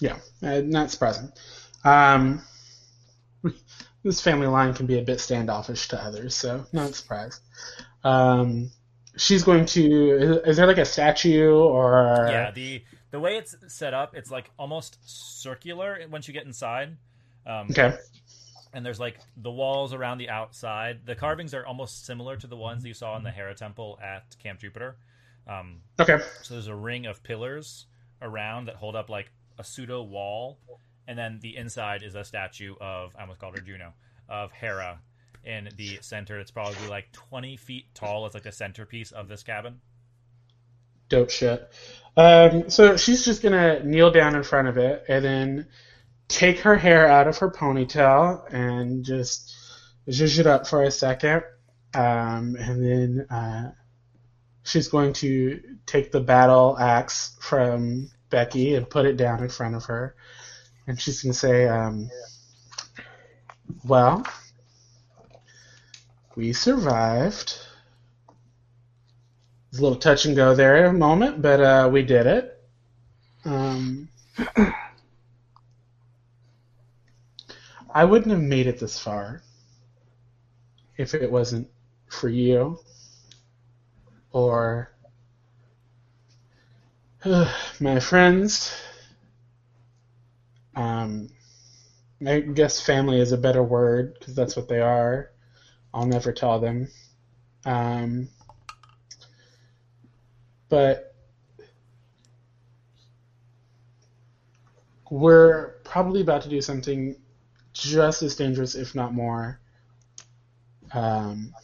[0.00, 1.32] Yeah, uh, not surprising.
[1.84, 2.42] Um,
[4.04, 7.40] this family line can be a bit standoffish to others, so not surprised.
[8.04, 8.70] Um,
[9.16, 10.10] she's going to.
[10.12, 12.26] Is, is there like a statue or?
[12.26, 16.96] Yeah, the the way it's set up, it's like almost circular once you get inside.
[17.46, 17.96] Um, Okay.
[18.72, 21.06] and there's like the walls around the outside.
[21.06, 24.36] The carvings are almost similar to the ones you saw in the Hera Temple at
[24.38, 24.96] Camp Jupiter.
[25.46, 26.18] Um, Okay.
[26.42, 27.86] so there's a ring of pillars
[28.20, 30.58] around that hold up like a pseudo wall,
[31.06, 33.94] and then the inside is a statue of I almost called her Juno
[34.28, 35.00] of Hera
[35.44, 36.40] in the center.
[36.40, 38.26] It's probably like 20 feet tall.
[38.26, 39.80] It's like the centerpiece of this cabin.
[41.08, 41.70] Dope shit.
[42.16, 45.66] Um, so she's just gonna kneel down in front of it and then
[46.28, 49.54] take her hair out of her ponytail and just
[50.08, 51.44] zhuzh it up for a second.
[51.94, 53.70] Um, and then uh,
[54.66, 59.76] she's going to take the battle axe from Becky and put it down in front
[59.76, 60.16] of her.
[60.88, 62.10] And she's gonna say, um,
[63.84, 64.26] "Well,
[66.34, 67.60] we survived."
[69.70, 72.60] It's a little touch and go there a moment, but uh, we did it.
[73.44, 74.08] Um,
[77.90, 79.42] I wouldn't have made it this far
[80.96, 81.68] if it wasn't
[82.08, 82.78] for you
[84.36, 84.90] or
[87.80, 88.70] my friends.
[90.74, 91.30] Um,
[92.26, 95.30] I guess family is a better word because that's what they are.
[95.94, 96.88] I'll never tell them.
[97.64, 98.28] Um,
[100.68, 101.14] but
[105.10, 107.16] we're probably about to do something
[107.72, 109.58] just as dangerous, if not more.
[110.92, 111.54] Um,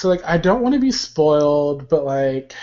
[0.00, 2.54] so, like, I don't want to be spoiled, but, like,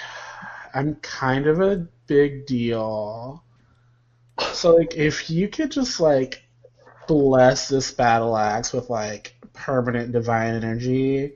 [0.74, 3.44] I'm kind of a big deal.
[4.54, 6.42] So, like, if you could just, like,
[7.08, 11.34] bless this battle axe with, like, permanent divine energy,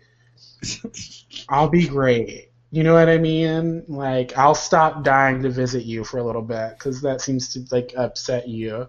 [1.49, 2.49] I'll be great.
[2.71, 3.83] You know what I mean?
[3.87, 7.65] Like, I'll stop dying to visit you for a little bit because that seems to
[7.71, 8.87] like upset you,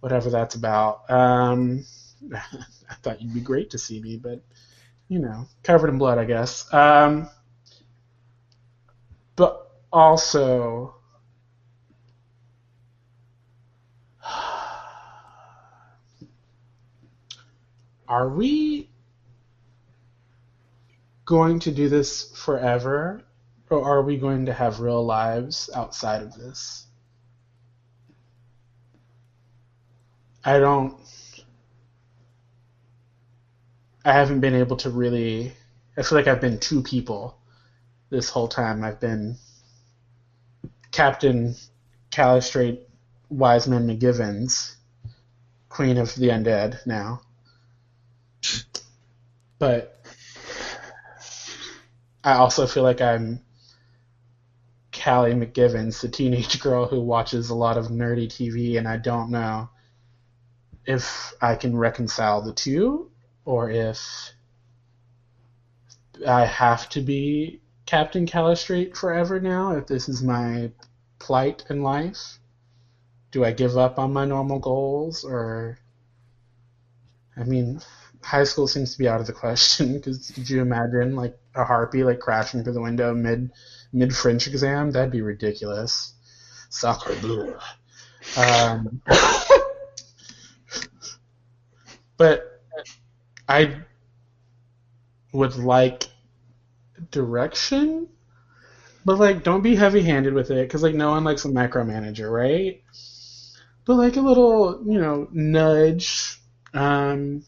[0.00, 1.08] whatever that's about.
[1.10, 1.84] Um,
[2.34, 4.42] I thought you'd be great to see me, but
[5.10, 6.72] you know, covered in blood, I guess.
[6.72, 7.28] Um,
[9.34, 10.94] but also,
[18.08, 18.88] are we
[21.24, 23.20] going to do this forever,
[23.68, 26.86] or are we going to have real lives outside of this?
[30.44, 30.94] I don't.
[34.04, 35.52] I haven't been able to really.
[35.96, 37.36] I feel like I've been two people
[38.08, 38.82] this whole time.
[38.82, 39.36] I've been
[40.90, 41.54] Captain
[42.10, 42.88] Calistrate
[43.28, 44.76] Wiseman McGivens,
[45.68, 47.20] Queen of the Undead now.
[49.58, 50.02] But
[52.24, 53.42] I also feel like I'm
[54.92, 59.30] Callie McGivens, the teenage girl who watches a lot of nerdy TV, and I don't
[59.30, 59.68] know
[60.86, 63.09] if I can reconcile the two
[63.50, 64.32] or if
[66.24, 70.70] I have to be Captain Calistrate forever now, if this is my
[71.18, 72.38] plight in life.
[73.32, 75.78] Do I give up on my normal goals or
[77.36, 77.80] I mean
[78.22, 81.64] high school seems to be out of the question because could you imagine like a
[81.64, 83.50] harpy like crashing through the window mid
[83.92, 84.92] mid French exam?
[84.92, 86.14] That'd be ridiculous.
[86.68, 87.56] Sacre bleu.
[88.36, 89.02] Um,
[92.16, 92.49] but
[93.50, 93.82] I
[95.32, 96.04] would like
[97.10, 98.08] direction,
[99.04, 102.80] but like don't be heavy-handed with it because like no one likes a micromanager, right?
[103.84, 106.38] But like a little, you know, nudge,
[106.74, 107.42] um,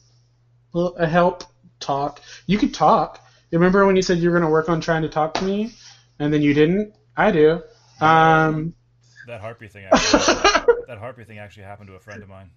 [0.74, 1.44] a help
[1.78, 2.20] talk.
[2.46, 3.24] You could talk.
[3.52, 5.72] Remember when you said you were going to work on trying to talk to me,
[6.18, 6.94] and then you didn't?
[7.16, 7.62] I do.
[8.00, 8.74] Um,
[9.28, 9.84] That harpy thing.
[9.92, 10.24] Actually,
[10.88, 12.50] that harpy thing actually happened to a friend of mine.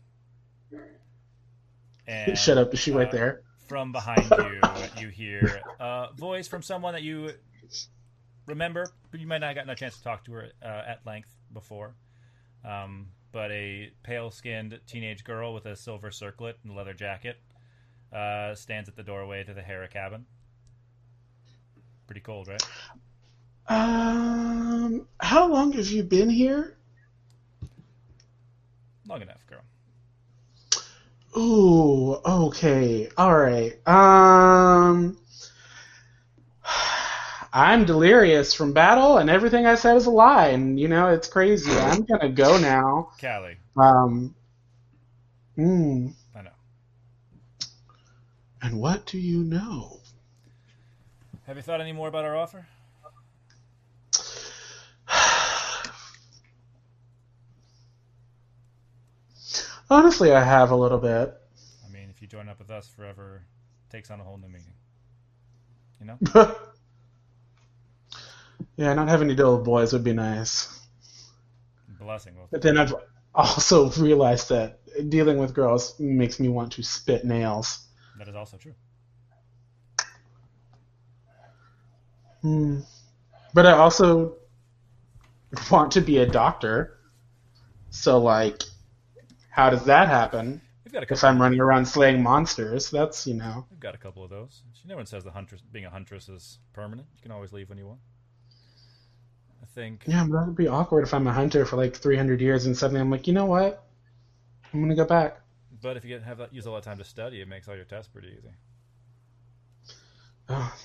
[2.07, 3.41] And, shut up, Is she right uh, there.
[3.67, 4.61] From behind you,
[4.97, 7.31] you hear a voice from someone that you
[8.45, 10.99] remember, but you might not have gotten a chance to talk to her uh, at
[11.05, 11.95] length before.
[12.63, 17.37] Um, but a pale-skinned teenage girl with a silver circlet and leather jacket
[18.13, 20.25] uh, stands at the doorway to the Hera cabin.
[22.07, 22.63] Pretty cold, right?
[23.67, 26.77] Um, how long have you been here?
[29.07, 29.61] Long enough, girl.
[31.37, 33.75] Ooh, okay, all right.
[33.87, 35.17] Um,
[37.53, 41.27] I'm delirious from battle, and everything I said is a lie, and you know it's
[41.27, 41.71] crazy.
[41.77, 43.09] I'm gonna go now.
[43.19, 44.35] Callie, Um,
[45.55, 46.09] hmm.
[46.35, 46.51] I know.
[48.61, 49.99] And what do you know?
[51.47, 52.65] Have you thought any more about our offer?
[59.89, 61.33] Honestly, I have a little bit.
[61.85, 63.43] I mean, if you join up with us forever,
[63.89, 64.73] takes on a whole new meaning.
[65.99, 66.17] You know?
[68.77, 70.79] yeah, not having to deal with boys would be nice.
[71.99, 72.35] Blessing.
[72.51, 72.93] But then I've
[73.33, 74.79] also realized that
[75.09, 77.87] dealing with girls makes me want to spit nails.
[78.17, 78.73] that is also true.
[82.41, 82.79] Hmm.
[83.53, 84.35] But I also
[85.71, 86.97] want to be a doctor.
[87.89, 88.61] So, like,
[89.55, 90.61] how does that happen?
[90.83, 91.23] We've got a If.
[91.23, 93.65] I'm running around slaying monsters, that's, you know.
[93.71, 94.63] We've got a couple of those.
[94.85, 97.07] No one says the huntress being a huntress is permanent.
[97.15, 98.01] You can always leave when you want.
[99.63, 100.03] I think.
[100.05, 102.75] Yeah, but that would be awkward if I'm a hunter for like 300 years and
[102.77, 103.81] suddenly I'm like, you know what?
[104.73, 105.39] I'm going to go back.
[105.81, 107.69] But if you get, have that, use a lot of time to study, it makes
[107.69, 108.49] all your tests pretty easy.
[110.49, 110.75] Oh,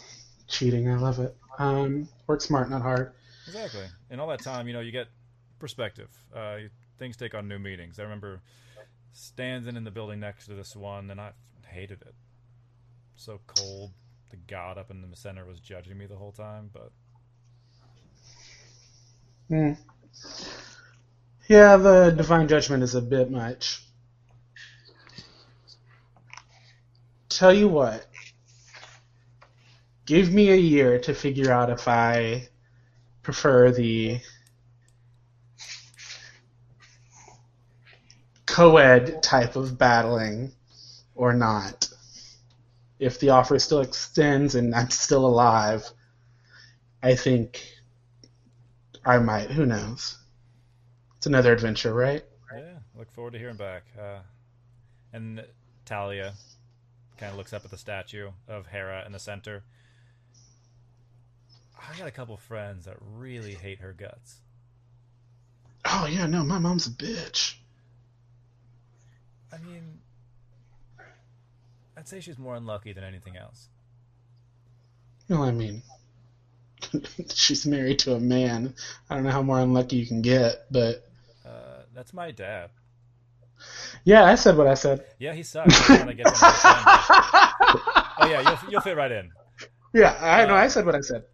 [0.47, 1.37] cheating, I love it.
[1.59, 3.13] Um, work smart, not hard.
[3.49, 3.85] Exactly.
[4.11, 5.09] And all that time, you know, you get
[5.59, 6.09] perspective.
[6.35, 7.99] Uh, you- things take on new meanings.
[7.99, 8.43] I remember
[9.13, 11.33] standing in the building next to this one, and I
[11.67, 12.15] hated it.
[13.17, 13.93] So cold.
[14.31, 16.93] The god up in the center was judging me the whole time, but
[19.49, 19.73] Hmm.
[21.49, 23.85] Yeah, the divine judgment is a bit much.
[27.29, 28.07] Tell you what,
[30.07, 32.49] give me a year to figure out if I
[33.23, 34.21] prefer the
[38.51, 40.53] co-ed type of battling
[41.15, 41.89] or not.
[42.99, 45.89] If the offer still extends and I'm still alive,
[47.03, 47.65] I think
[49.05, 49.51] I might.
[49.51, 50.19] Who knows?
[51.17, 52.25] It's another adventure, right?
[52.53, 53.85] yeah, look forward to hearing back.
[53.99, 54.19] Uh,
[55.13, 55.45] and
[55.85, 56.35] Talia
[57.19, 59.63] kind of looks up at the statue of Hera in the center.
[61.79, 64.41] I got a couple friends that really hate her guts.
[65.85, 67.55] Oh yeah, no, my mom's a bitch.
[69.53, 69.99] I mean,
[71.97, 73.69] I'd say she's more unlucky than anything else.
[75.29, 75.83] Well, I mean,
[77.35, 78.75] she's married to a man.
[79.09, 81.09] I don't know how more unlucky you can get, but
[81.45, 82.71] Uh, that's my dad.
[84.05, 85.05] yeah, I said what I said.
[85.19, 85.91] Yeah, he sucks.
[85.91, 87.83] I get him on the phone.
[88.19, 89.31] oh yeah, you'll you'll fit right in.
[89.93, 90.55] yeah, I know.
[90.55, 91.25] I said what I said.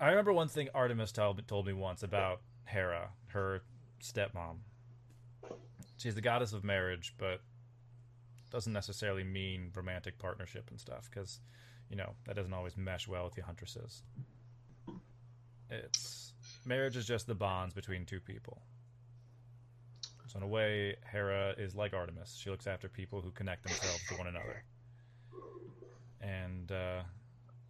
[0.00, 3.62] I remember one thing Artemis told me once about Hera, her
[4.00, 4.58] stepmom.
[6.00, 7.42] She's the goddess of marriage, but
[8.50, 11.40] doesn't necessarily mean romantic partnership and stuff, because
[11.90, 14.02] you know that doesn't always mesh well with the huntresses.
[15.68, 16.32] It's
[16.64, 18.62] marriage is just the bonds between two people.
[20.28, 22.34] So in a way, Hera is like Artemis.
[22.34, 24.64] She looks after people who connect themselves to one another.
[26.22, 27.02] And uh,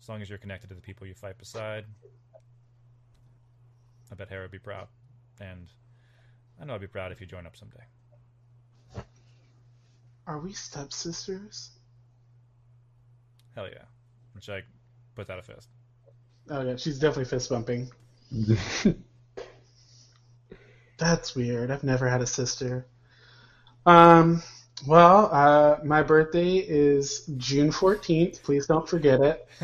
[0.01, 1.85] as long as you're connected to the people you fight beside,
[4.13, 4.87] I bet Hera would be proud.
[5.41, 5.67] And
[6.61, 7.83] I know I'd be proud if you join up someday.
[10.31, 11.71] Are we stepsisters?
[13.57, 13.83] Hell yeah.
[14.33, 14.63] Which I
[15.17, 15.69] put out a fist.
[16.49, 17.91] Oh yeah, she's definitely fist bumping.
[20.99, 21.73] That's weird.
[21.73, 22.87] I've never had a sister.
[23.85, 24.41] Um,
[24.87, 28.41] well, uh, my birthday is June 14th.
[28.45, 29.49] Please don't forget it.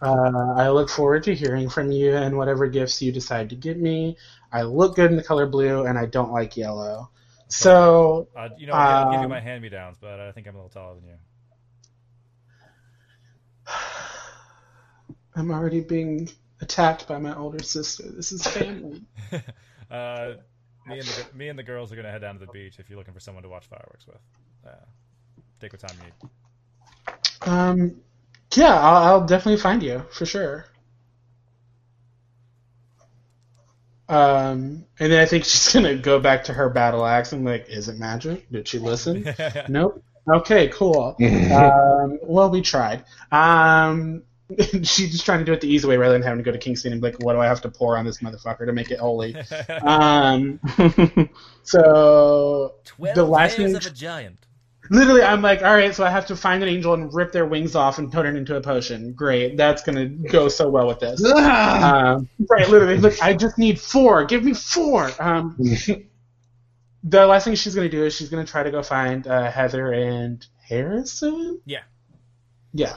[0.00, 3.76] Uh, I look forward to hearing from you and whatever gifts you decide to give
[3.76, 4.16] me.
[4.52, 7.10] I look good in the color blue, and I don't like yellow.
[7.52, 10.46] So, Uh, you know, I'll give you Um, my hand me downs, but I think
[10.46, 11.16] I'm a little taller than you.
[15.34, 16.28] I'm already being
[16.60, 18.04] attacked by my older sister.
[18.10, 19.02] This is family.
[19.90, 20.34] uh,
[20.84, 22.88] me and the me and the girls are gonna head down to the beach if
[22.88, 24.20] you're looking for someone to watch fireworks with.
[24.66, 24.84] Uh,
[25.60, 26.14] take what time you need.
[27.42, 28.00] Um,
[28.54, 30.66] yeah, I'll, I'll definitely find you for sure.
[34.12, 37.68] Um, and then I think she's gonna go back to her battle axe and like,
[37.68, 38.50] is it magic?
[38.50, 39.34] Did she listen?
[39.68, 40.02] nope.
[40.32, 41.16] Okay, cool.
[41.52, 43.04] um, well, we tried.
[43.32, 44.22] Um,
[44.58, 46.58] she's just trying to do it the easy way rather than having to go to
[46.58, 48.90] Kingston and be like, what do I have to pour on this motherfucker to make
[48.90, 49.34] it holy?
[49.82, 50.60] Um,
[51.64, 54.38] so Twelve the last hairs thing- of a giant.
[54.92, 57.46] Literally, I'm like, all right, so I have to find an angel and rip their
[57.46, 59.14] wings off and turn it into a potion.
[59.14, 61.24] Great, that's gonna go so well with this.
[61.32, 64.26] um, right, literally, look, I just need four.
[64.26, 65.10] Give me four.
[65.18, 65.56] Um,
[67.04, 69.92] the last thing she's gonna do is she's gonna try to go find uh, Heather
[69.92, 71.62] and Harrison.
[71.64, 71.84] Yeah.
[72.74, 72.96] Yeah.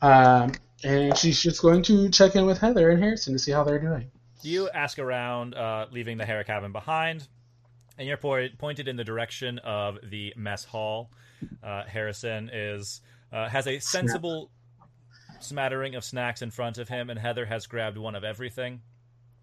[0.00, 0.52] Um,
[0.84, 3.80] and she's just going to check in with Heather and Harrison to see how they're
[3.80, 4.12] doing.
[4.42, 7.26] You ask around, uh, leaving the Hera cabin behind,
[7.98, 11.10] and you're po- pointed in the direction of the mess hall.
[11.62, 13.00] Uh, Harrison is
[13.32, 14.50] uh, has a sensible
[15.40, 18.80] smattering of snacks in front of him, and Heather has grabbed one of everything.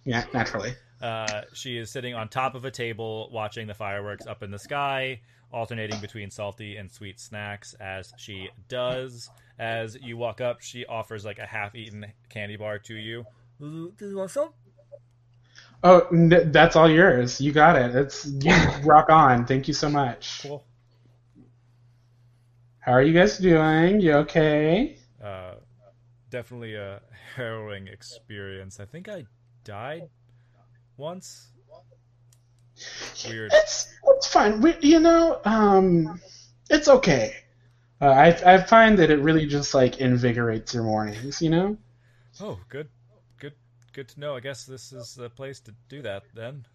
[0.04, 0.74] Yeah, naturally.
[1.02, 4.60] Uh, she is sitting on top of a table watching the fireworks up in the
[4.60, 5.20] sky,
[5.52, 9.30] alternating between salty and sweet snacks as she does.
[9.58, 13.26] As you walk up, she offers like a half-eaten candy bar to you.
[13.60, 14.50] Do you want some?
[15.84, 17.40] Oh, n- that's all yours.
[17.40, 17.96] You got it.
[17.96, 18.52] It's you
[18.84, 19.46] rock on.
[19.46, 20.42] Thank you so much.
[20.42, 20.64] Cool.
[22.80, 24.00] How are you guys doing?
[24.00, 24.98] You okay?
[25.22, 25.56] Uh,
[26.30, 27.02] definitely a
[27.36, 28.80] harrowing experience.
[28.80, 29.26] I think I
[29.64, 30.10] died
[30.98, 31.52] once.
[33.28, 33.52] Weird.
[33.54, 34.62] It's it's fine.
[34.62, 36.20] We, you know, um,
[36.70, 37.36] it's okay.
[38.02, 41.42] Uh, I I find that it really just like invigorates your mornings.
[41.42, 41.78] You know.
[42.42, 42.90] Oh, good,
[43.96, 44.36] good, to know.
[44.36, 46.66] I guess this is the place to do that then.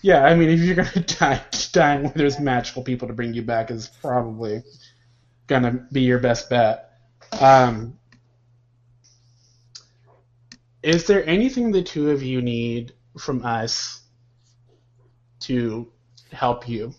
[0.00, 1.42] Yeah, I mean, if you're gonna die,
[1.72, 4.62] dying where there's magical people to bring you back is probably
[5.46, 6.98] gonna be your best bet.
[7.38, 7.98] Um,
[10.82, 14.00] is there anything the two of you need from us
[15.40, 15.92] to
[16.32, 16.94] help you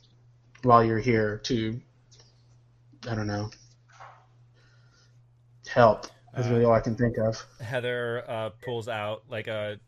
[0.62, 1.40] while you're here?
[1.46, 1.82] To
[3.10, 3.50] I don't know,
[5.68, 6.06] help
[6.38, 7.44] is really all I can think of.
[7.60, 9.80] Heather uh, pulls out like a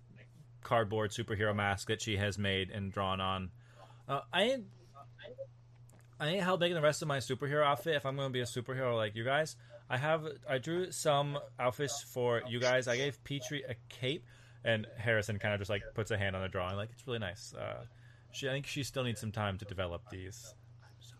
[0.64, 3.52] cardboard superhero mask that she has made and drawn on.
[4.08, 4.66] Uh, I ain't,
[6.20, 8.41] I ain't hell making the rest of my superhero outfit if I'm going to be
[8.41, 9.56] a superhero like you guys.
[9.89, 12.88] I have I drew some outfits for you guys.
[12.88, 14.26] I gave Petrie a cape,
[14.64, 17.20] and Harrison kind of just like puts a hand on the drawing, like it's really
[17.20, 17.54] nice.
[17.54, 17.84] Uh,
[18.32, 20.56] she I think she still needs some time to develop these.
[20.82, 21.16] I'm so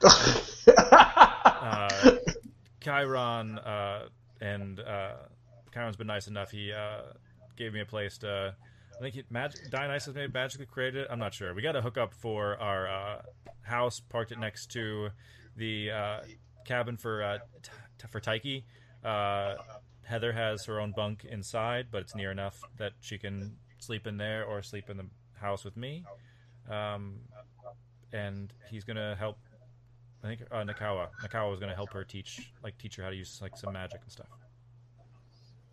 [0.00, 0.76] sorry.
[0.78, 2.10] uh,
[2.84, 4.08] Chiron uh,
[4.40, 5.14] and uh,
[5.72, 6.50] Chiron's been nice enough.
[6.50, 7.12] He uh,
[7.56, 8.54] gave me a place to.
[8.96, 11.08] I think he, Mag- Dionysus may have magically created it.
[11.10, 11.52] I'm not sure.
[11.52, 13.22] We got a hookup for our uh,
[13.62, 15.08] house, parked it next to
[15.56, 16.20] the uh,
[16.64, 18.62] cabin for uh, t- for Tyche.
[19.04, 19.56] Uh,
[20.04, 24.16] Heather has her own bunk inside, but it's near enough that she can sleep in
[24.16, 25.06] there or sleep in the
[25.40, 26.04] house with me.
[26.70, 27.20] Um,
[28.12, 29.38] and he's gonna help.
[30.24, 31.08] I think uh, Nakawa.
[31.22, 34.00] Nakawa was gonna help her teach, like, teach her how to use like some magic
[34.02, 34.28] and stuff.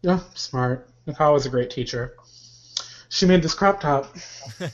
[0.02, 0.90] Yeah, smart.
[1.08, 2.16] Nakawa was a great teacher.
[3.10, 4.14] She made this crop top.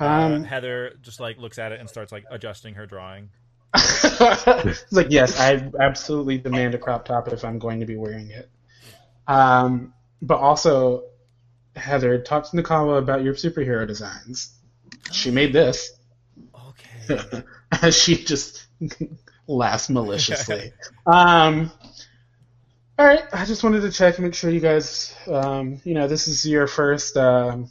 [0.00, 3.28] Uh, Um, Heather just like looks at it and starts like adjusting her drawing.
[3.74, 8.30] it's like, yes, I absolutely demand a crop top if I'm going to be wearing
[8.30, 8.50] it.
[9.28, 11.04] Um, but also,
[11.76, 14.58] Heather, talk to Nakawa about your superhero designs.
[15.12, 15.92] She made this.
[16.54, 17.44] Okay.
[17.82, 18.66] As she just
[19.46, 20.72] laughs maliciously.
[21.06, 21.70] um,
[22.98, 26.06] all right, I just wanted to check and make sure you guys, um, you know,
[26.06, 27.70] this is your first um,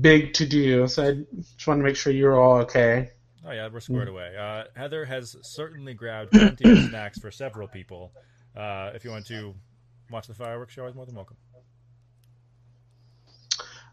[0.00, 3.10] big to do, so I just want to make sure you're all okay.
[3.46, 4.34] Oh yeah, we're squared away.
[4.38, 8.12] Uh, Heather has certainly grabbed plenty of snacks for several people.
[8.56, 9.54] Uh, if you want to
[10.10, 11.36] watch the fireworks, you're always more than welcome.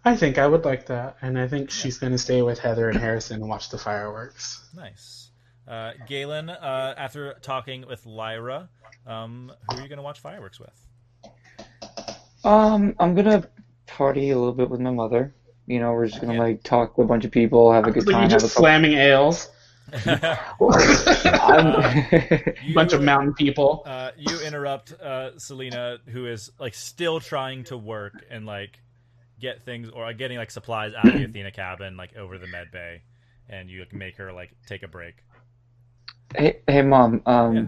[0.04, 2.90] I think I would like that, and I think she's going to stay with Heather
[2.90, 4.68] and Harrison and watch the fireworks.
[4.76, 5.30] Nice.
[5.68, 8.68] Uh, Galen, uh, after talking with Lyra,
[9.06, 10.88] um, who are you going to watch fireworks with?
[12.44, 13.48] Um, I'm gonna
[13.86, 15.36] party a little bit with my mother.
[15.68, 16.40] You know, we're just gonna Yeah.
[16.40, 18.24] like talk to a bunch of people, have a good But time.
[18.24, 18.64] you Have a just couple...
[18.64, 19.50] slamming ales,
[20.06, 22.04] I'm...
[22.66, 23.84] You- bunch of mountain people.
[23.86, 28.80] Uh, you interrupt uh, Selena, who is like still trying to work and like
[29.42, 32.48] get things or like, getting like supplies out of the Athena cabin, like over the
[32.48, 33.02] med bay,
[33.50, 35.16] and you like, make her like take a break.
[36.38, 37.22] hey, hey, mom.
[37.26, 37.66] Um, Yeah.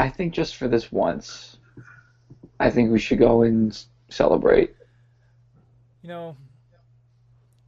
[0.00, 1.58] I think just for this once,
[2.60, 3.76] I think we should go and
[4.10, 4.74] celebrate.
[6.02, 6.36] You know,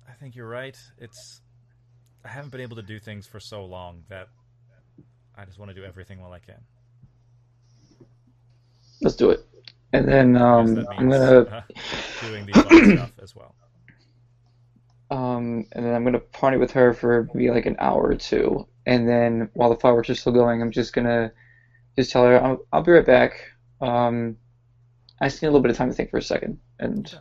[0.08, 0.76] I think you're right.
[0.98, 1.40] It's
[2.24, 4.28] I haven't been able to do things for so long that
[5.36, 6.60] I just want to do everything while I can.
[9.00, 9.46] Let's do it.
[9.92, 11.62] And then um, I'm gonna uh,
[12.20, 12.52] doing the
[12.96, 13.54] stuff as well.
[15.10, 18.66] um, and then I'm gonna party with her for maybe like an hour or two.
[18.86, 21.32] And then while the fireworks are still going, I'm just gonna
[21.96, 23.32] just tell her I'll, I'll be right back.
[23.80, 24.36] Um,
[25.20, 27.12] I just need a little bit of time to think for a second, and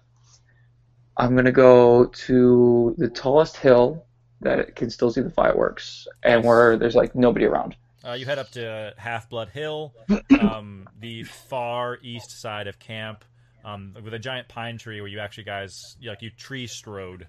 [1.17, 4.05] I'm gonna go to the tallest hill
[4.41, 7.75] that can still see the fireworks, and where there's like nobody around.
[8.05, 9.93] Uh, you head up to Half Blood Hill,
[10.39, 13.25] um, the far east side of camp,
[13.65, 17.27] um, with a giant pine tree where you actually guys like you tree strode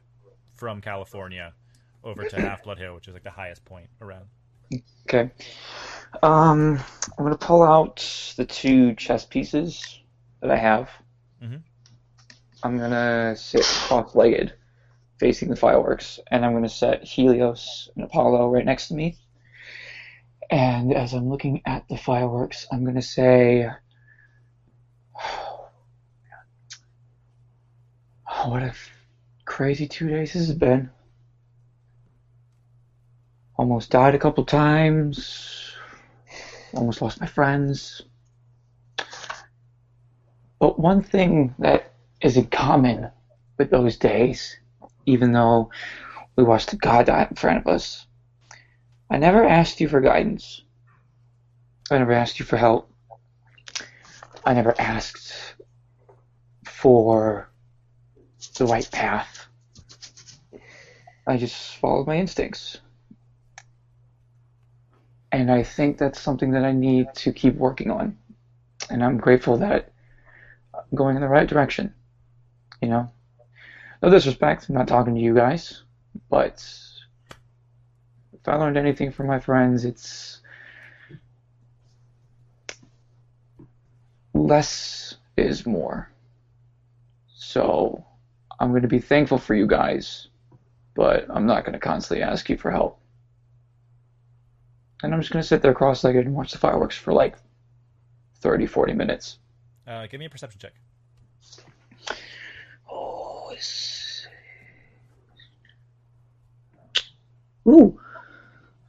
[0.54, 1.52] from California
[2.04, 4.26] over to Half Blood Hill, which is like the highest point around.
[5.08, 5.30] Okay.
[6.22, 6.78] Um,
[7.18, 10.00] I'm gonna pull out the two chess pieces
[10.40, 10.88] that I have.
[11.42, 11.62] Mhm.
[12.62, 14.54] I'm gonna sit cross-legged,
[15.18, 19.18] facing the fireworks, and I'm gonna set Helios and Apollo right next to me.
[20.50, 23.68] And as I'm looking at the fireworks, I'm gonna say,
[28.44, 28.72] what a
[29.44, 30.90] crazy two days this has been.
[33.56, 35.72] Almost died a couple times.
[36.74, 38.02] Almost lost my friends.
[40.58, 41.92] But one thing that
[42.22, 43.08] is in common
[43.58, 44.58] with those days,
[45.06, 45.70] even though
[46.36, 48.06] we watched the God die in front of us,
[49.10, 50.62] I never asked you for guidance.
[51.90, 52.88] I never asked you for help.
[54.44, 55.54] I never asked
[56.64, 57.50] for
[58.56, 59.46] the right path.
[61.26, 62.78] I just followed my instincts.
[65.32, 68.16] And I think that's something that I need to keep working on.
[68.90, 69.92] And I'm grateful that
[70.72, 71.92] I'm going in the right direction.
[72.80, 73.10] You know?
[74.02, 75.82] No disrespect, I'm not talking to you guys,
[76.30, 76.64] but
[78.40, 80.40] if I learned anything from my friends, it's
[84.32, 86.10] less is more.
[87.34, 88.04] So
[88.58, 90.28] I'm going to be thankful for you guys,
[90.94, 92.98] but I'm not going to constantly ask you for help.
[95.02, 97.36] And I'm just going to sit there cross legged and watch the fireworks for like
[98.40, 99.38] 30, 40 minutes.
[99.86, 100.72] Uh, give me a perception check.
[102.90, 104.26] Oh, it's...
[107.66, 107.99] Ooh.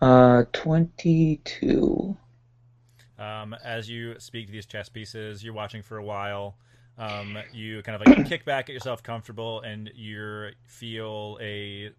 [0.01, 2.17] Uh, 22.
[3.19, 6.57] Um, as you speak to these chess pieces, you're watching for a while.
[6.97, 11.91] Um, you kind of like kick back, get yourself comfortable, and you feel a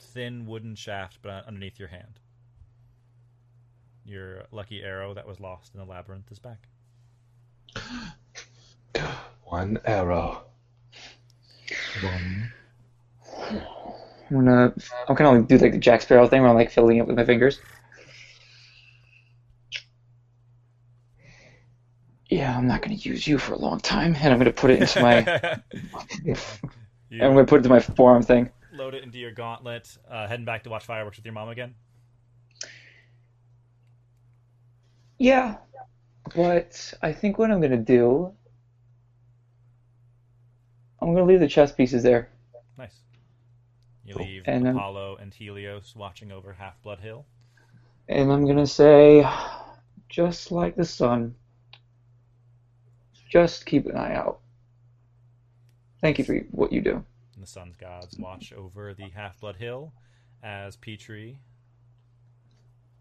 [0.00, 2.20] thin wooden shaft but underneath your hand.
[4.06, 6.68] Your lucky arrow that was lost in the labyrinth is back.
[9.44, 10.44] One arrow.
[12.02, 12.52] One.
[14.30, 14.74] I'm gonna.
[15.08, 17.24] I'm gonna do like the Jack Sparrow thing where I'm like filling it with my
[17.24, 17.60] fingers.
[22.28, 24.80] Yeah, I'm not gonna use you for a long time, and I'm gonna put it
[24.80, 25.60] into my.
[27.10, 28.50] You I'm gonna put it into my forearm thing.
[28.70, 31.74] load it into your gauntlet, uh, heading back to watch fireworks with your mom again.
[35.18, 35.56] Yeah,
[36.36, 38.34] but I think what I'm gonna do.
[41.00, 42.28] I'm gonna leave the chess pieces there.
[42.76, 43.00] Nice.
[44.08, 44.24] You Cool.
[44.24, 47.26] leave And, Apollo and Helios watching over Half Blood Hill.
[48.08, 49.22] And I'm gonna say,
[50.08, 51.34] just like the sun,
[53.28, 54.40] just keep an eye out.
[56.00, 57.04] Thank you for what you do.
[57.34, 59.92] And the sun's gods watch over the Half Blood Hill
[60.42, 61.38] as Petrie.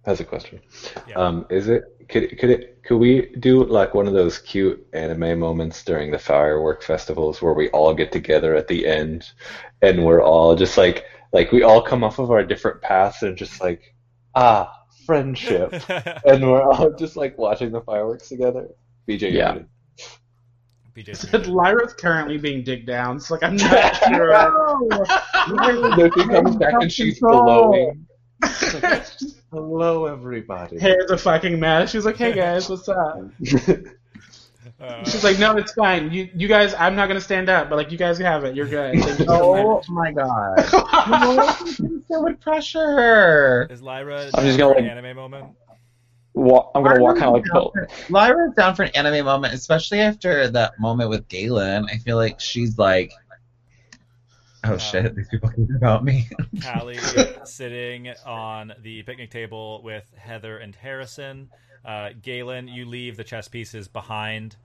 [0.08, 0.62] That's a question.
[1.06, 1.16] Yeah.
[1.16, 5.38] Um, is it could could it could we do like one of those cute anime
[5.38, 9.26] moments during the firework festivals where we all get together at the end
[9.82, 11.04] and we're all just like
[11.34, 13.94] like we all come off of our different paths and just like
[14.34, 14.74] ah
[15.06, 15.74] friendship
[16.26, 18.70] and we're all just like watching the fireworks together.
[19.10, 19.52] BJ, Yeah.
[19.52, 19.68] muted.
[20.96, 23.18] BJ Said Lyra's currently being digged down.
[23.18, 24.32] It's like I'm not sure.
[25.50, 28.08] Luffy comes back and she's glowing.
[29.52, 30.78] Hello, everybody.
[30.78, 31.92] Hair's a fucking mess.
[31.92, 33.22] She's like, "Hey guys, what's up?"
[34.80, 36.12] Uh, She's like, "No, it's fine.
[36.12, 38.56] You, you guys, I'm not gonna stand up, but like, you guys have it.
[38.58, 40.60] You're good." Thank you so Oh my god.
[42.08, 43.68] so much pressure.
[43.70, 45.46] is Lyra I'm just gonna, an anime moment?
[46.34, 47.74] Walk, I'm gonna walk kind of like Bill.
[48.10, 51.86] Lyra's down for an anime moment, especially after that moment with Galen.
[51.90, 53.14] I feel like she's like,
[54.68, 56.28] oh shit, these people can hear about me.
[56.64, 57.00] Callie
[57.46, 61.50] sitting on the picnic table with Heather and Harrison.
[61.86, 64.56] Uh, Galen, you leave the chess pieces behind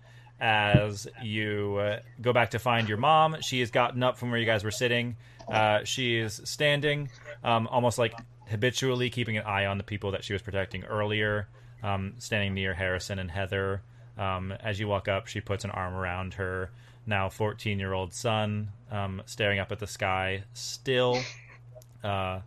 [0.41, 3.37] as you uh, go back to find your mom.
[3.41, 5.17] She has gotten up from where you guys were sitting.
[5.49, 7.11] Uh, she is standing,
[7.45, 8.15] um, almost like
[8.49, 11.49] habitually keeping an eye on the people that she was protecting earlier,
[11.83, 13.83] um, standing near Harrison and Heather.
[14.19, 16.71] Um, as you walk up, she puts an arm around her
[17.07, 21.19] now 14 year old son, um, staring up at the sky, still.
[22.03, 22.41] Uh,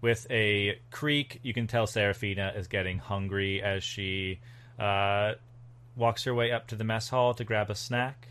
[0.00, 4.38] with a creak, you can tell Seraphina is getting hungry as she
[4.78, 5.32] uh,
[5.96, 8.28] walks her way up to the mess hall to grab a snack.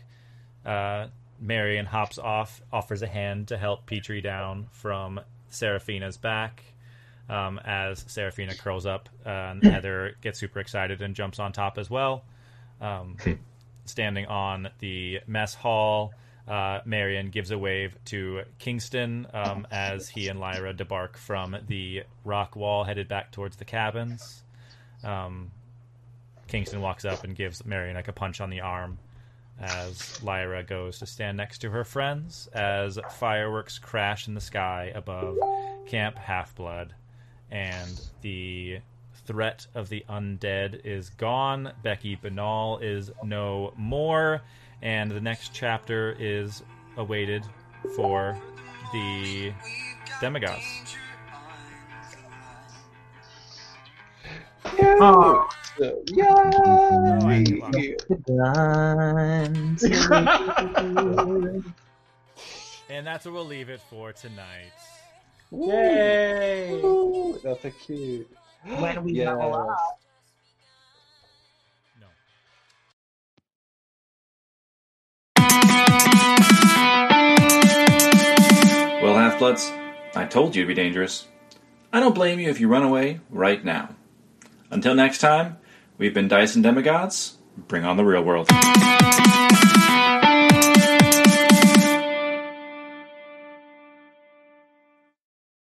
[0.64, 1.08] Uh,
[1.40, 6.64] Marion hops off, offers a hand to help Petrie down from Seraphina's back.
[7.28, 11.78] Um, as Seraphina curls up, uh, and Heather gets super excited and jumps on top
[11.78, 12.24] as well.
[12.80, 13.16] Um,
[13.90, 16.12] standing on the mess hall,
[16.48, 22.04] uh, Marion gives a wave to Kingston um, as he and Lyra debark from the
[22.24, 24.42] rock wall headed back towards the cabins.
[25.04, 25.50] Um,
[26.48, 28.98] Kingston walks up and gives Marion like a punch on the arm
[29.60, 34.90] as Lyra goes to stand next to her friends as fireworks crash in the sky
[34.94, 35.38] above
[35.86, 36.94] Camp Half Blood
[37.50, 38.78] and the
[39.26, 41.72] threat of the undead is gone.
[41.82, 44.42] Becky Banal is no more,
[44.82, 46.62] and the next chapter is
[46.96, 47.44] awaited
[47.96, 48.36] for
[48.92, 49.52] the
[50.20, 50.96] demigods.
[55.02, 55.48] Oh,
[56.06, 56.50] Yeah.
[62.90, 64.72] And that's where we'll leave it for tonight.
[65.52, 66.72] yay!
[66.82, 68.28] Ooh, That's a cute.
[68.64, 69.26] When we Yes.
[69.28, 70.00] level up.
[72.00, 72.06] No.
[79.02, 79.72] Well, Half Bloods,
[80.14, 81.26] I told you to be dangerous.
[81.92, 83.94] I don't blame you if you run away right now.
[84.70, 85.56] Until next time,
[85.96, 87.38] we've been Dyson Demigods.
[87.56, 88.48] Bring on the real world.